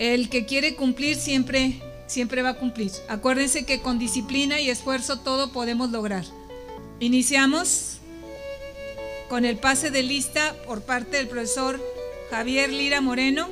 El 0.00 0.28
que 0.28 0.44
quiere 0.44 0.74
cumplir 0.74 1.16
siempre 1.16 1.80
siempre 2.08 2.42
va 2.42 2.50
a 2.50 2.58
cumplir. 2.58 2.90
Acuérdense 3.08 3.64
que 3.64 3.80
con 3.80 4.00
disciplina 4.00 4.60
y 4.60 4.70
esfuerzo 4.70 5.20
todo 5.20 5.52
podemos 5.52 5.90
lograr. 5.92 6.24
Iniciamos 6.98 7.98
con 9.28 9.44
el 9.44 9.56
pase 9.56 9.92
de 9.92 10.02
lista 10.02 10.56
por 10.66 10.82
parte 10.82 11.16
del 11.16 11.28
profesor 11.28 11.80
Javier 12.30 12.72
Lira 12.72 13.00
Moreno 13.00 13.48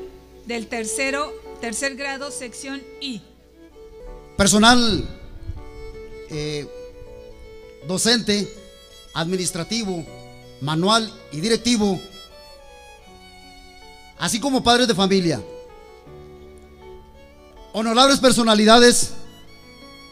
del 0.47 0.67
tercero 0.67 1.33
tercer 1.61 1.95
grado 1.95 2.33
sección 2.33 2.83
I. 3.01 3.23
personal 4.37 5.22
eh, 6.33 6.67
docente, 7.87 8.51
administrativo, 9.15 10.05
manual 10.63 11.13
y 11.31 11.41
directivo, 11.41 12.01
así 14.19 14.41
como 14.41 14.65
padres 14.65 14.89
de 14.89 14.95
familia, 14.95 15.43
honorables 17.75 18.19
personalidades 18.19 19.11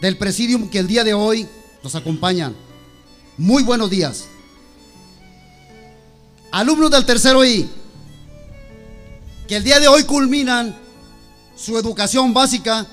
del 0.00 0.18
presidium 0.18 0.68
que 0.68 0.78
el 0.78 0.86
día 0.86 1.04
de 1.04 1.14
hoy 1.14 1.48
nos 1.82 1.94
acompañan. 1.94 2.54
Muy 3.38 3.62
buenos 3.62 3.88
días. 3.88 4.26
Alumnos 6.52 6.90
del 6.90 7.06
tercero 7.06 7.44
I, 7.44 7.66
que 9.48 9.56
el 9.56 9.64
día 9.64 9.80
de 9.80 9.88
hoy 9.88 10.04
culminan 10.04 10.76
su 11.56 11.78
educación 11.78 12.34
básica 12.34 12.86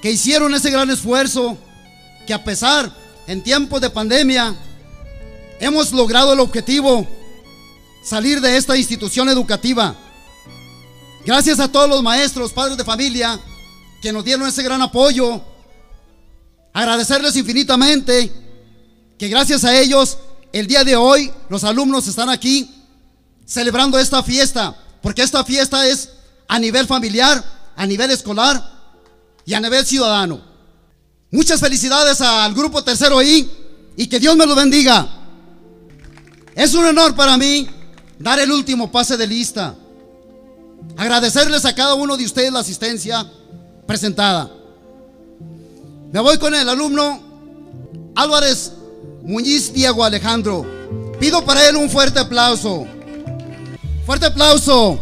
que 0.00 0.10
hicieron 0.10 0.52
ese 0.54 0.70
gran 0.70 0.90
esfuerzo, 0.90 1.56
que 2.26 2.34
a 2.34 2.42
pesar 2.42 2.92
en 3.26 3.42
tiempos 3.42 3.80
de 3.80 3.90
pandemia 3.90 4.54
hemos 5.60 5.92
logrado 5.92 6.32
el 6.32 6.40
objetivo, 6.40 7.06
salir 8.04 8.40
de 8.40 8.56
esta 8.56 8.76
institución 8.76 9.28
educativa. 9.28 9.94
Gracias 11.24 11.60
a 11.60 11.70
todos 11.70 11.88
los 11.88 12.02
maestros, 12.02 12.52
padres 12.52 12.76
de 12.76 12.84
familia, 12.84 13.38
que 14.00 14.12
nos 14.12 14.24
dieron 14.24 14.46
ese 14.48 14.62
gran 14.62 14.82
apoyo. 14.82 15.40
Agradecerles 16.72 17.36
infinitamente 17.36 18.32
que 19.18 19.28
gracias 19.28 19.64
a 19.64 19.78
ellos 19.78 20.18
el 20.52 20.66
día 20.66 20.82
de 20.82 20.96
hoy 20.96 21.32
los 21.48 21.62
alumnos 21.62 22.08
están 22.08 22.28
aquí 22.28 22.68
celebrando 23.46 23.98
esta 23.98 24.22
fiesta, 24.22 24.76
porque 25.00 25.22
esta 25.22 25.44
fiesta 25.44 25.86
es 25.86 26.10
a 26.48 26.58
nivel 26.58 26.86
familiar, 26.86 27.42
a 27.76 27.86
nivel 27.86 28.10
escolar 28.10 28.68
y 29.44 29.54
a 29.54 29.60
nivel 29.60 29.86
ciudadano. 29.86 30.51
Muchas 31.32 31.60
felicidades 31.60 32.20
al 32.20 32.52
grupo 32.52 32.84
Tercero 32.84 33.22
I 33.22 33.50
y 33.96 34.06
que 34.06 34.20
Dios 34.20 34.36
me 34.36 34.44
lo 34.44 34.54
bendiga. 34.54 35.08
Es 36.54 36.74
un 36.74 36.84
honor 36.84 37.16
para 37.16 37.38
mí 37.38 37.66
dar 38.18 38.38
el 38.38 38.52
último 38.52 38.92
pase 38.92 39.16
de 39.16 39.26
lista. 39.26 39.74
Agradecerles 40.98 41.64
a 41.64 41.74
cada 41.74 41.94
uno 41.94 42.18
de 42.18 42.26
ustedes 42.26 42.52
la 42.52 42.58
asistencia 42.58 43.26
presentada. 43.86 44.50
Me 46.12 46.20
voy 46.20 46.36
con 46.36 46.54
el 46.54 46.68
alumno 46.68 47.22
Álvarez 48.14 48.72
Muñiz 49.22 49.72
Diego 49.72 50.04
Alejandro. 50.04 50.66
Pido 51.18 51.42
para 51.46 51.66
él 51.66 51.76
un 51.76 51.88
fuerte 51.88 52.18
aplauso. 52.18 52.86
Fuerte 54.04 54.26
aplauso. 54.26 55.00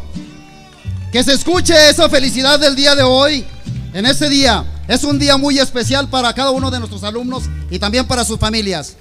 Que 1.10 1.24
se 1.24 1.32
escuche 1.32 1.90
esa 1.90 2.08
felicidad 2.08 2.60
del 2.60 2.76
día 2.76 2.94
de 2.94 3.02
hoy. 3.02 3.44
En 3.92 4.06
este 4.06 4.28
día 4.28 4.64
es 4.90 5.04
un 5.04 5.20
día 5.20 5.36
muy 5.36 5.56
especial 5.60 6.08
para 6.10 6.34
cada 6.34 6.50
uno 6.50 6.68
de 6.68 6.80
nuestros 6.80 7.04
alumnos 7.04 7.44
y 7.70 7.78
también 7.78 8.08
para 8.08 8.24
sus 8.24 8.40
familias. 8.40 8.96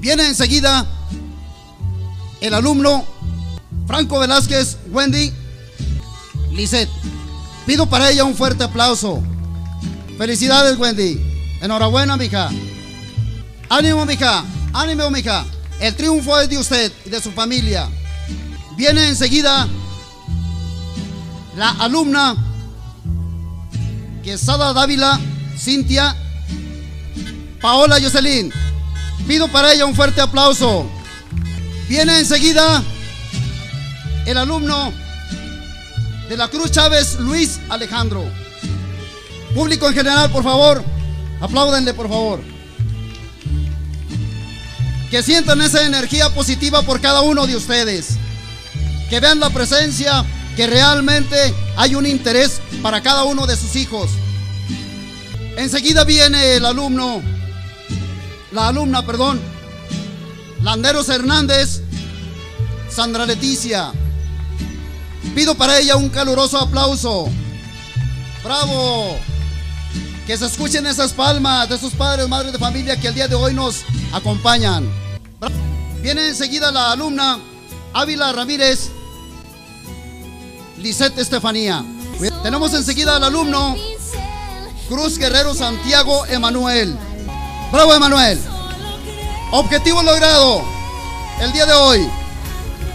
Viene 0.00 0.26
enseguida 0.26 0.84
el 2.40 2.52
alumno 2.52 3.04
Franco 3.86 4.18
Velázquez 4.18 4.78
Wendy 4.90 5.32
Lisset. 6.50 6.88
Pido 7.66 7.86
para 7.86 8.10
ella 8.10 8.24
un 8.24 8.34
fuerte 8.34 8.64
aplauso. 8.64 9.22
Felicidades, 10.18 10.76
Wendy. 10.76 11.20
Enhorabuena, 11.62 12.16
mija. 12.16 12.50
Ánimo, 13.68 14.04
mija. 14.04 14.44
Ánimo, 14.72 15.08
mija. 15.08 15.44
El 15.78 15.94
triunfo 15.94 16.36
es 16.40 16.48
de 16.48 16.58
usted 16.58 16.92
y 17.06 17.10
de 17.10 17.22
su 17.22 17.30
familia. 17.30 17.88
Viene 18.76 19.06
enseguida 19.06 19.68
la 21.56 21.70
alumna 21.78 22.49
Quesada 24.22 24.72
Dávila, 24.72 25.18
Cintia, 25.56 26.14
Paola 27.60 28.00
Jocelyn. 28.00 28.52
Pido 29.26 29.48
para 29.48 29.72
ella 29.72 29.86
un 29.86 29.94
fuerte 29.94 30.20
aplauso. 30.20 30.88
Viene 31.88 32.18
enseguida 32.18 32.82
el 34.26 34.36
alumno 34.36 34.92
de 36.28 36.36
la 36.36 36.48
Cruz 36.48 36.70
Chávez, 36.70 37.18
Luis 37.18 37.60
Alejandro. 37.68 38.24
Público 39.54 39.88
en 39.88 39.94
general, 39.94 40.30
por 40.30 40.44
favor, 40.44 40.84
apláudenle, 41.40 41.94
por 41.94 42.08
favor. 42.08 42.40
Que 45.10 45.22
sientan 45.22 45.60
esa 45.60 45.84
energía 45.84 46.32
positiva 46.32 46.82
por 46.82 47.00
cada 47.00 47.22
uno 47.22 47.46
de 47.46 47.56
ustedes. 47.56 48.10
Que 49.08 49.18
vean 49.18 49.40
la 49.40 49.50
presencia, 49.50 50.24
que 50.56 50.66
realmente 50.66 51.54
hay 51.76 51.94
un 51.94 52.06
interés 52.06 52.60
para 52.82 53.02
cada 53.02 53.24
uno 53.24 53.46
de 53.46 53.56
sus 53.56 53.76
hijos. 53.76 54.10
Enseguida 55.56 56.04
viene 56.04 56.56
el 56.56 56.64
alumno, 56.64 57.22
la 58.52 58.68
alumna, 58.68 59.04
perdón, 59.04 59.40
Landeros 60.62 61.08
Hernández, 61.08 61.82
Sandra 62.90 63.26
Leticia. 63.26 63.92
Pido 65.34 65.54
para 65.54 65.78
ella 65.78 65.96
un 65.96 66.08
caluroso 66.08 66.58
aplauso. 66.58 67.28
¡Bravo! 68.42 69.16
Que 70.26 70.36
se 70.36 70.46
escuchen 70.46 70.86
esas 70.86 71.12
palmas 71.12 71.68
de 71.68 71.78
sus 71.78 71.92
padres, 71.92 72.28
madres 72.28 72.52
de 72.52 72.58
familia 72.58 72.98
que 72.98 73.08
el 73.08 73.14
día 73.14 73.28
de 73.28 73.34
hoy 73.34 73.54
nos 73.54 73.82
acompañan. 74.12 74.88
Viene 76.02 76.28
enseguida 76.28 76.70
la 76.72 76.92
alumna 76.92 77.38
Ávila 77.92 78.32
Ramírez, 78.32 78.90
Lisette 80.80 81.18
Estefanía. 81.18 81.84
Tenemos 82.42 82.72
enseguida 82.72 83.16
al 83.16 83.24
alumno 83.24 83.76
Cruz 84.88 85.18
Guerrero 85.18 85.54
Santiago 85.54 86.24
Emanuel. 86.26 86.96
¡Bravo, 87.70 87.94
Emanuel! 87.94 88.40
Objetivo 89.52 90.02
logrado 90.02 90.62
el 91.40 91.52
día 91.52 91.66
de 91.66 91.72
hoy. 91.74 92.08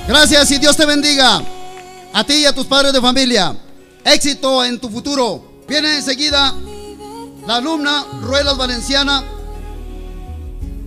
Gracias 0.08 0.50
y 0.52 0.58
Dios 0.58 0.76
te 0.76 0.86
bendiga. 0.86 1.41
A 2.13 2.24
ti 2.24 2.34
y 2.36 2.45
a 2.45 2.54
tus 2.54 2.65
padres 2.65 2.91
de 2.91 3.02
familia. 3.02 3.56
Éxito 4.04 4.63
en 4.63 4.80
tu 4.80 4.89
futuro. 4.89 5.63
Viene 5.67 5.98
enseguida 5.98 6.56
la 7.45 7.58
alumna 7.58 8.06
Ruelas 8.21 8.58
Valenciana 8.58 9.24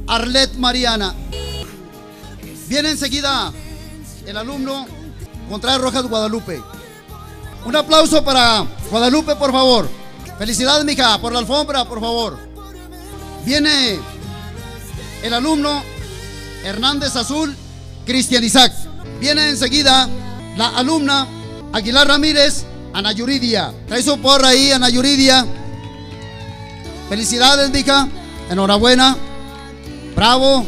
Arlet 0.08 0.54
Mariana. 0.54 1.14
Viene 2.66 2.90
enseguida 2.90 3.52
el 4.26 4.36
alumno 4.36 4.86
Contreras 5.48 5.80
Rojas 5.80 6.02
Guadalupe. 6.04 6.60
Un 7.64 7.76
aplauso 7.76 8.24
para 8.24 8.64
Guadalupe, 8.90 9.36
por 9.36 9.52
favor. 9.52 9.88
Felicidades, 10.38 10.84
mija, 10.84 11.18
por 11.20 11.32
la 11.32 11.40
alfombra, 11.40 11.84
por 11.84 12.00
favor. 12.00 12.38
Viene 13.44 13.98
el 15.22 15.34
alumno 15.34 15.82
Hernández 16.64 17.16
Azul 17.16 17.56
Cristian 18.06 18.44
Isaac. 18.44 18.72
Viene 19.20 19.48
enseguida 19.50 20.08
la 20.56 20.68
alumna 20.68 21.26
Aguilar 21.72 22.06
Ramírez 22.06 22.64
Ana 22.92 23.12
Yuridia. 23.12 23.72
Trae 23.86 24.02
su 24.02 24.18
porra 24.18 24.48
ahí, 24.48 24.70
Ana 24.70 24.88
Yuridia. 24.88 25.46
Felicidades, 27.08 27.70
mija. 27.70 28.08
Enhorabuena. 28.50 29.16
Bravo. 30.14 30.64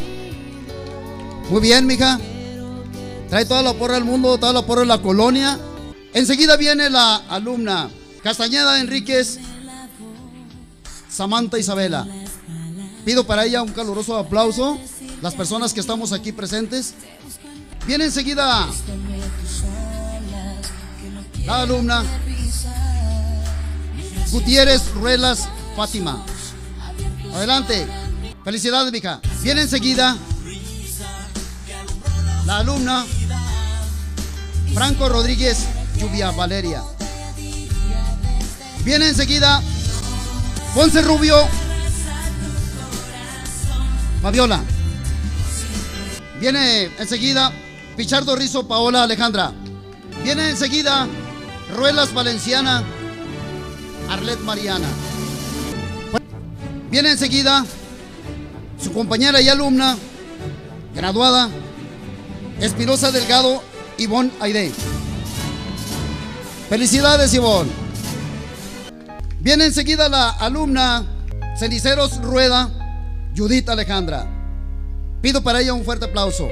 Muy 1.49 1.61
bien, 1.61 1.85
mija. 1.85 2.19
Trae 3.29 3.45
toda 3.45 3.61
la 3.61 3.73
porra 3.73 3.95
del 3.95 4.03
mundo, 4.03 4.37
toda 4.37 4.53
la 4.53 4.61
porra 4.61 4.81
de 4.81 4.87
la 4.87 5.01
colonia. 5.01 5.57
Enseguida 6.13 6.57
viene 6.57 6.89
la 6.89 7.15
alumna 7.29 7.89
Castañeda 8.23 8.79
Enríquez 8.79 9.39
Samantha 11.09 11.57
Isabela. 11.57 12.07
Pido 13.05 13.25
para 13.25 13.45
ella 13.45 13.61
un 13.61 13.71
caluroso 13.71 14.17
aplauso. 14.17 14.79
Las 15.21 15.35
personas 15.35 15.73
que 15.73 15.79
estamos 15.79 16.13
aquí 16.13 16.31
presentes. 16.31 16.93
Viene 17.85 18.05
enseguida 18.05 18.67
la 21.45 21.61
alumna 21.61 22.03
Gutiérrez 24.31 24.91
Ruelas 24.93 25.47
Fátima. 25.75 26.23
Adelante. 27.33 27.87
Felicidades, 28.43 28.91
mija. 28.91 29.21
Viene 29.41 29.61
enseguida 29.61 30.17
la 32.45 32.57
alumna 32.57 33.05
Franco 34.73 35.09
Rodríguez 35.09 35.67
Lluvia 36.01 36.31
Valeria. 36.31 36.81
Viene 38.83 39.09
enseguida 39.09 39.61
Ponce 40.73 40.99
Rubio 41.03 41.35
Fabiola. 44.23 44.63
Viene 46.39 46.85
enseguida 46.97 47.51
Pichardo 47.95 48.35
Rizo 48.35 48.67
Paola 48.67 49.03
Alejandra. 49.03 49.51
Viene 50.23 50.49
enseguida 50.49 51.07
Ruelas 51.75 52.11
Valenciana 52.15 52.83
Arlet 54.09 54.39
Mariana. 54.39 54.87
Viene 56.89 57.11
enseguida 57.11 57.63
su 58.83 58.91
compañera 58.91 59.39
y 59.39 59.49
alumna 59.49 59.95
graduada 60.95 61.47
Espinosa 62.59 63.11
Delgado 63.11 63.61
Ivonne 63.99 64.31
Aide. 64.39 64.71
Felicidades 66.71 67.33
Ivonne. 67.33 67.69
Viene 69.41 69.65
enseguida 69.65 70.07
la 70.07 70.29
alumna 70.29 71.03
Ceniceros 71.59 72.21
Rueda 72.21 72.69
Judith 73.35 73.67
Alejandra. 73.67 74.25
Pido 75.21 75.43
para 75.43 75.59
ella 75.59 75.73
un 75.73 75.83
fuerte 75.83 76.05
aplauso. 76.05 76.47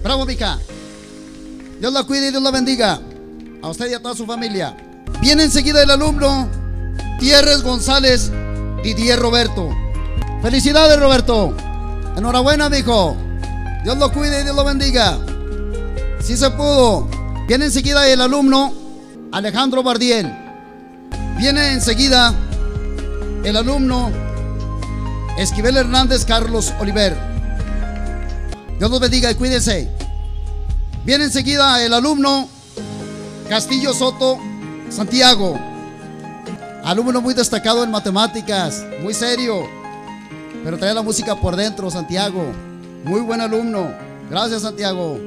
Bravo, 0.00 0.26
mija. 0.26 0.60
Dios 1.80 1.92
la 1.92 2.04
cuide 2.04 2.28
y 2.28 2.30
Dios 2.30 2.40
la 2.40 2.52
bendiga. 2.52 3.00
A 3.62 3.68
usted 3.68 3.90
y 3.90 3.94
a 3.94 4.00
toda 4.00 4.14
su 4.14 4.26
familia. 4.26 4.76
Viene 5.20 5.42
enseguida 5.42 5.82
el 5.82 5.90
alumno 5.90 6.48
Tierres 7.18 7.64
González 7.64 8.30
Didier 8.84 9.18
Roberto. 9.18 9.70
Felicidades, 10.40 11.00
Roberto. 11.00 11.52
Enhorabuena, 12.16 12.68
mijo. 12.68 13.16
Dios 13.82 13.98
lo 13.98 14.12
cuide 14.12 14.42
y 14.42 14.44
Dios 14.44 14.54
lo 14.54 14.62
bendiga. 14.62 15.18
Si 16.20 16.36
se 16.36 16.48
pudo. 16.50 17.08
Viene 17.48 17.64
enseguida 17.64 18.06
el 18.06 18.20
alumno 18.20 18.81
Alejandro 19.32 19.82
Bardiel. 19.82 20.30
Viene 21.38 21.72
enseguida 21.72 22.34
el 23.42 23.56
alumno 23.56 24.12
Esquivel 25.38 25.78
Hernández 25.78 26.26
Carlos 26.26 26.74
Oliver. 26.78 27.16
Dios 28.78 28.90
los 28.90 29.00
bendiga 29.00 29.30
y 29.30 29.34
cuídense. 29.34 29.90
Viene 31.06 31.24
enseguida 31.24 31.82
el 31.82 31.94
alumno 31.94 32.46
Castillo 33.48 33.94
Soto 33.94 34.38
Santiago. 34.90 35.58
Alumno 36.84 37.22
muy 37.22 37.32
destacado 37.32 37.84
en 37.84 37.90
matemáticas, 37.90 38.84
muy 39.00 39.14
serio, 39.14 39.66
pero 40.62 40.76
trae 40.76 40.92
la 40.92 41.02
música 41.02 41.36
por 41.36 41.56
dentro, 41.56 41.90
Santiago. 41.90 42.52
Muy 43.04 43.22
buen 43.22 43.40
alumno. 43.40 43.94
Gracias, 44.28 44.62
Santiago. 44.62 45.18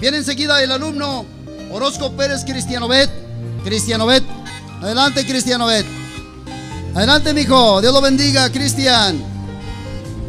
Viene 0.00 0.16
enseguida 0.16 0.62
el 0.62 0.72
alumno 0.72 1.26
Orozco 1.70 2.12
Pérez 2.12 2.44
Cristianobet. 2.44 3.10
Cristianobet. 3.64 4.24
Adelante, 4.80 5.26
Cristianobet. 5.26 5.86
Adelante, 6.94 7.34
mijo. 7.34 7.80
Dios 7.80 7.92
lo 7.92 8.00
bendiga, 8.00 8.50
Cristian. 8.50 9.22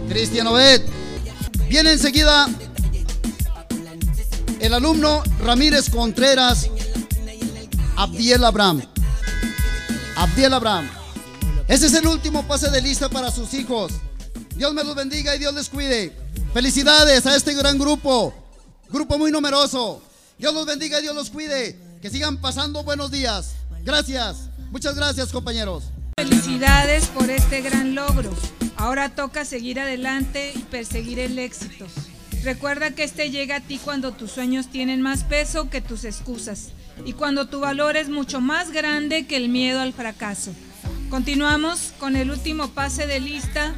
Cristianobet. 0.07 0.83
Viene 1.69 1.93
enseguida 1.93 2.49
el 4.59 4.73
alumno 4.73 5.23
Ramírez 5.43 5.89
Contreras 5.89 6.67
Abdiel 7.95 8.43
Abraham. 8.43 8.81
Abdiel 10.15 10.53
Abraham. 10.53 10.89
Ese 11.67 11.85
es 11.85 11.93
el 11.93 12.07
último 12.07 12.47
pase 12.47 12.69
de 12.69 12.81
lista 12.81 13.09
para 13.09 13.31
sus 13.31 13.53
hijos. 13.53 13.91
Dios 14.55 14.73
me 14.73 14.83
los 14.83 14.95
bendiga 14.95 15.35
y 15.35 15.39
Dios 15.39 15.53
les 15.53 15.69
cuide. 15.69 16.15
Felicidades 16.53 17.25
a 17.25 17.35
este 17.35 17.53
gran 17.53 17.77
grupo. 17.77 18.33
Grupo 18.89 19.17
muy 19.17 19.31
numeroso. 19.31 20.01
Dios 20.39 20.53
los 20.53 20.65
bendiga 20.65 20.99
y 20.99 21.01
Dios 21.01 21.13
los 21.13 21.29
cuide. 21.29 21.77
Que 22.01 22.09
sigan 22.09 22.37
pasando 22.37 22.81
buenos 22.83 23.11
días. 23.11 23.55
Gracias. 23.83 24.49
Muchas 24.71 24.95
gracias, 24.95 25.33
compañeros. 25.33 25.83
Felicidades 26.17 27.07
por 27.07 27.29
este 27.29 27.59
gran 27.59 27.93
logro. 27.93 28.31
Ahora 28.77 29.09
toca 29.09 29.43
seguir 29.43 29.81
adelante 29.81 30.53
y 30.55 30.59
perseguir 30.59 31.19
el 31.19 31.37
éxito. 31.37 31.85
Recuerda 32.41 32.91
que 32.91 33.03
este 33.03 33.31
llega 33.31 33.57
a 33.57 33.59
ti 33.59 33.81
cuando 33.83 34.13
tus 34.13 34.31
sueños 34.31 34.67
tienen 34.67 35.01
más 35.01 35.25
peso 35.25 35.69
que 35.69 35.81
tus 35.81 36.05
excusas 36.05 36.69
y 37.03 37.11
cuando 37.11 37.49
tu 37.49 37.59
valor 37.59 37.97
es 37.97 38.07
mucho 38.07 38.39
más 38.39 38.71
grande 38.71 39.27
que 39.27 39.35
el 39.35 39.49
miedo 39.49 39.81
al 39.81 39.91
fracaso. 39.91 40.53
Continuamos 41.09 41.93
con 41.99 42.15
el 42.15 42.31
último 42.31 42.69
pase 42.69 43.07
de 43.07 43.19
lista 43.19 43.75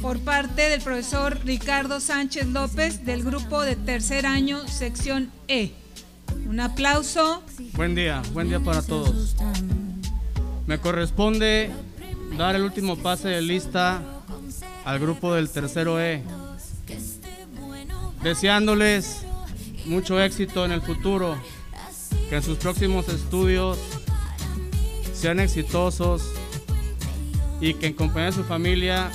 por 0.00 0.18
parte 0.20 0.68
del 0.68 0.80
profesor 0.80 1.38
Ricardo 1.44 2.00
Sánchez 2.00 2.46
López 2.46 3.04
del 3.04 3.22
grupo 3.22 3.62
de 3.62 3.76
tercer 3.76 4.24
año, 4.26 4.66
sección 4.66 5.30
E. 5.46 5.72
Un 6.48 6.60
aplauso. 6.60 7.42
Buen 7.74 7.94
día, 7.94 8.22
buen 8.32 8.48
día 8.48 8.60
para 8.60 8.82
todos. 8.82 9.36
Me 10.66 10.78
corresponde 10.78 11.70
dar 12.36 12.56
el 12.56 12.62
último 12.62 12.96
pase 12.96 13.28
de 13.28 13.42
lista 13.42 14.00
al 14.84 14.98
grupo 14.98 15.34
del 15.34 15.50
tercero 15.50 16.00
E, 16.00 16.22
deseándoles 18.22 19.24
mucho 19.84 20.20
éxito 20.20 20.64
en 20.64 20.72
el 20.72 20.80
futuro, 20.80 21.36
que 22.28 22.36
en 22.36 22.42
sus 22.42 22.56
próximos 22.58 23.08
estudios 23.08 23.78
sean 25.12 25.40
exitosos 25.40 26.22
y 27.60 27.74
que 27.74 27.88
en 27.88 27.92
compañía 27.92 28.26
de 28.26 28.32
su 28.32 28.44
familia 28.44 29.10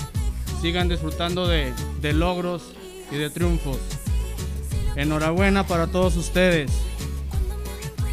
sigan 0.66 0.90
disfrutando 0.90 1.48
de, 1.48 1.76
logros 2.14 2.74
y 3.12 3.18
de 3.18 3.30
triunfos. 3.30 3.78
Enhorabuena 4.96 5.68
para 5.68 5.86
todos 5.86 6.18
ustedes. 6.18 6.72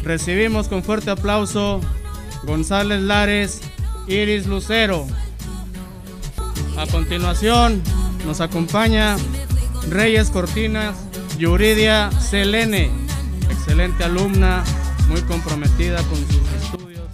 Recibimos 0.03 0.67
con 0.67 0.83
fuerte 0.83 1.09
aplauso 1.09 1.81
González 2.43 3.01
Lares, 3.01 3.59
Iris 4.07 4.45
Lucero. 4.45 5.07
A 6.77 6.85
continuación 6.85 7.81
nos 8.23 8.39
acompaña 8.39 9.15
Reyes 9.89 10.29
Cortinas, 10.29 10.95
Yuridia 11.39 12.11
Selene, 12.11 12.91
excelente 13.49 14.03
alumna, 14.03 14.63
muy 15.09 15.21
comprometida 15.21 15.97
con 16.03 16.17
sus 16.17 16.53
estudios. 16.61 17.09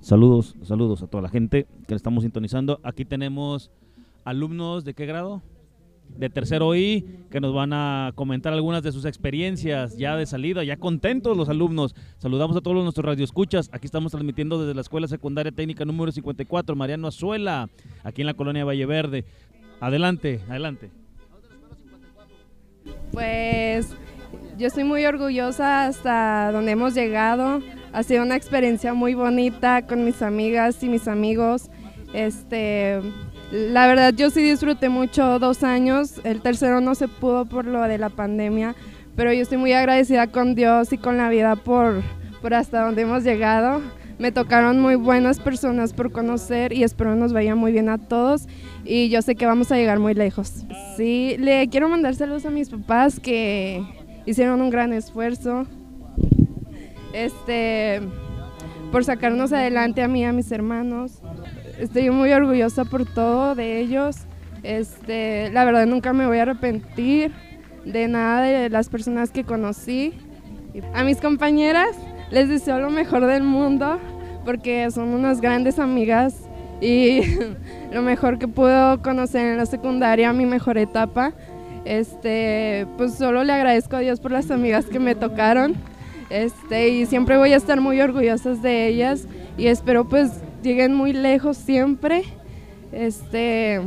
Saludos, 0.00 0.56
saludos 0.64 1.04
a 1.04 1.06
toda 1.06 1.22
la 1.22 1.28
gente 1.28 1.68
que 1.86 1.94
le 1.94 1.96
estamos 1.96 2.24
sintonizando. 2.24 2.80
Aquí 2.82 3.04
tenemos 3.04 3.70
alumnos 4.28 4.84
de 4.84 4.94
qué 4.94 5.06
grado? 5.06 5.42
De 6.08 6.30
tercero 6.30 6.74
I, 6.74 7.04
que 7.30 7.40
nos 7.40 7.54
van 7.54 7.72
a 7.72 8.12
comentar 8.14 8.52
algunas 8.52 8.82
de 8.82 8.92
sus 8.92 9.04
experiencias 9.04 9.96
ya 9.98 10.16
de 10.16 10.26
salida, 10.26 10.64
ya 10.64 10.76
contentos 10.76 11.36
los 11.36 11.48
alumnos. 11.48 11.94
Saludamos 12.16 12.56
a 12.56 12.60
todos 12.60 12.82
nuestros 12.82 13.04
radioescuchas. 13.04 13.68
Aquí 13.72 13.86
estamos 13.86 14.12
transmitiendo 14.12 14.60
desde 14.60 14.74
la 14.74 14.80
Escuela 14.80 15.06
Secundaria 15.06 15.52
Técnica 15.52 15.84
número 15.84 16.10
54, 16.10 16.74
Mariano 16.76 17.08
Azuela, 17.08 17.68
aquí 18.04 18.22
en 18.22 18.26
la 18.26 18.34
colonia 18.34 18.64
Valle 18.64 18.86
Verde. 18.86 19.24
Adelante, 19.80 20.40
adelante. 20.48 20.90
Pues 23.12 23.94
yo 24.58 24.66
estoy 24.66 24.84
muy 24.84 25.04
orgullosa 25.04 25.86
hasta 25.86 26.50
donde 26.52 26.72
hemos 26.72 26.94
llegado. 26.94 27.60
Ha 27.92 28.02
sido 28.02 28.22
una 28.22 28.36
experiencia 28.36 28.94
muy 28.94 29.14
bonita 29.14 29.86
con 29.86 30.04
mis 30.04 30.22
amigas 30.22 30.82
y 30.82 30.88
mis 30.88 31.06
amigos. 31.06 31.70
Este, 32.12 33.00
la 33.50 33.86
verdad 33.86 34.12
yo 34.14 34.30
sí 34.30 34.42
disfruté 34.42 34.88
mucho 34.88 35.38
dos 35.38 35.62
años. 35.62 36.20
El 36.24 36.40
tercero 36.40 36.80
no 36.80 36.94
se 36.94 37.08
pudo 37.08 37.46
por 37.46 37.64
lo 37.64 37.82
de 37.82 37.98
la 37.98 38.10
pandemia, 38.10 38.74
pero 39.16 39.32
yo 39.32 39.42
estoy 39.42 39.58
muy 39.58 39.72
agradecida 39.72 40.26
con 40.26 40.54
Dios 40.54 40.92
y 40.92 40.98
con 40.98 41.16
la 41.16 41.28
vida 41.28 41.56
por, 41.56 42.02
por 42.42 42.54
hasta 42.54 42.84
donde 42.84 43.02
hemos 43.02 43.24
llegado. 43.24 43.80
Me 44.18 44.32
tocaron 44.32 44.80
muy 44.80 44.96
buenas 44.96 45.38
personas 45.38 45.92
por 45.92 46.10
conocer 46.10 46.72
y 46.72 46.82
espero 46.82 47.14
nos 47.14 47.32
vaya 47.32 47.54
muy 47.54 47.70
bien 47.70 47.88
a 47.88 47.98
todos 47.98 48.48
y 48.84 49.10
yo 49.10 49.22
sé 49.22 49.36
que 49.36 49.46
vamos 49.46 49.70
a 49.70 49.76
llegar 49.76 50.00
muy 50.00 50.14
lejos. 50.14 50.64
Sí, 50.96 51.36
le 51.38 51.68
quiero 51.68 51.88
mandar 51.88 52.16
saludos 52.16 52.44
a 52.44 52.50
mis 52.50 52.68
papás 52.68 53.20
que 53.20 53.84
hicieron 54.26 54.60
un 54.60 54.70
gran 54.70 54.92
esfuerzo 54.92 55.66
este, 57.12 58.00
por 58.90 59.04
sacarnos 59.04 59.52
adelante 59.52 60.02
a 60.02 60.08
mí 60.08 60.22
y 60.22 60.24
a 60.24 60.32
mis 60.32 60.50
hermanos. 60.50 61.22
Estoy 61.78 62.10
muy 62.10 62.32
orgullosa 62.32 62.84
por 62.84 63.04
todo 63.04 63.54
de 63.54 63.78
ellos. 63.78 64.16
Este, 64.64 65.48
la 65.52 65.64
verdad 65.64 65.86
nunca 65.86 66.12
me 66.12 66.26
voy 66.26 66.38
a 66.38 66.42
arrepentir 66.42 67.30
de 67.84 68.08
nada 68.08 68.42
de 68.42 68.68
las 68.68 68.88
personas 68.88 69.30
que 69.30 69.44
conocí. 69.44 70.12
A 70.92 71.04
mis 71.04 71.20
compañeras 71.20 71.90
les 72.32 72.48
deseo 72.48 72.80
lo 72.80 72.90
mejor 72.90 73.26
del 73.26 73.44
mundo 73.44 74.00
porque 74.44 74.90
son 74.90 75.10
unas 75.10 75.40
grandes 75.40 75.78
amigas 75.78 76.48
y 76.80 77.20
lo 77.92 78.02
mejor 78.02 78.40
que 78.40 78.48
puedo 78.48 79.00
conocer 79.00 79.46
en 79.46 79.56
la 79.56 79.66
secundaria, 79.66 80.32
mi 80.32 80.46
mejor 80.46 80.78
etapa. 80.78 81.32
Este, 81.84 82.88
pues 82.96 83.14
solo 83.14 83.44
le 83.44 83.52
agradezco 83.52 83.94
a 83.94 84.00
Dios 84.00 84.18
por 84.18 84.32
las 84.32 84.50
amigas 84.50 84.86
que 84.86 84.98
me 84.98 85.14
tocaron. 85.14 85.76
Este, 86.28 86.88
y 86.88 87.06
siempre 87.06 87.38
voy 87.38 87.52
a 87.52 87.56
estar 87.56 87.80
muy 87.80 88.00
orgullosas 88.00 88.62
de 88.62 88.88
ellas 88.88 89.28
y 89.56 89.68
espero 89.68 90.08
pues 90.08 90.42
lleguen 90.62 90.94
muy 90.94 91.12
lejos 91.12 91.56
siempre. 91.56 92.24
Este, 92.92 93.80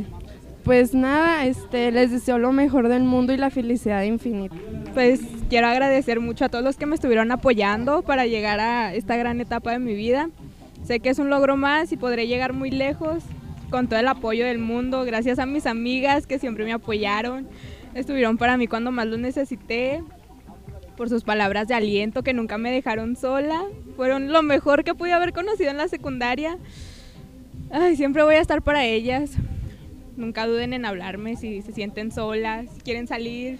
pues 0.63 0.93
nada, 0.93 1.45
este, 1.45 1.91
les 1.91 2.11
deseo 2.11 2.37
lo 2.37 2.51
mejor 2.51 2.87
del 2.87 3.03
mundo 3.03 3.33
y 3.33 3.37
la 3.37 3.49
felicidad 3.49 4.03
infinita. 4.03 4.55
Pues 4.93 5.21
quiero 5.49 5.67
agradecer 5.67 6.19
mucho 6.19 6.45
a 6.45 6.49
todos 6.49 6.63
los 6.63 6.77
que 6.77 6.85
me 6.85 6.95
estuvieron 6.95 7.31
apoyando 7.31 8.01
para 8.03 8.25
llegar 8.25 8.59
a 8.59 8.93
esta 8.93 9.15
gran 9.15 9.41
etapa 9.41 9.71
de 9.71 9.79
mi 9.79 9.95
vida. 9.95 10.29
Sé 10.83 10.99
que 10.99 11.09
es 11.09 11.19
un 11.19 11.29
logro 11.29 11.57
más 11.57 11.91
y 11.91 11.97
podré 11.97 12.27
llegar 12.27 12.53
muy 12.53 12.71
lejos 12.71 13.23
con 13.71 13.87
todo 13.87 13.99
el 13.99 14.07
apoyo 14.07 14.45
del 14.45 14.59
mundo, 14.59 15.05
gracias 15.05 15.39
a 15.39 15.45
mis 15.45 15.65
amigas 15.65 16.27
que 16.27 16.37
siempre 16.37 16.65
me 16.65 16.73
apoyaron, 16.73 17.47
estuvieron 17.95 18.37
para 18.37 18.57
mí 18.57 18.67
cuando 18.67 18.91
más 18.91 19.07
lo 19.07 19.17
necesité, 19.17 20.03
por 21.01 21.09
sus 21.09 21.23
palabras 21.23 21.67
de 21.67 21.73
aliento 21.73 22.21
que 22.21 22.31
nunca 22.31 22.59
me 22.59 22.71
dejaron 22.71 23.15
sola, 23.15 23.63
fueron 23.95 24.31
lo 24.31 24.43
mejor 24.43 24.83
que 24.83 24.93
pude 24.93 25.13
haber 25.13 25.33
conocido 25.33 25.71
en 25.71 25.77
la 25.77 25.87
secundaria. 25.87 26.59
Ay, 27.71 27.95
siempre 27.95 28.21
voy 28.21 28.35
a 28.35 28.39
estar 28.39 28.61
para 28.61 28.85
ellas. 28.85 29.31
Nunca 30.15 30.45
duden 30.45 30.73
en 30.73 30.85
hablarme 30.85 31.37
si 31.37 31.63
se 31.63 31.73
sienten 31.73 32.11
solas, 32.11 32.67
si 32.75 32.81
quieren 32.81 33.07
salir, 33.07 33.57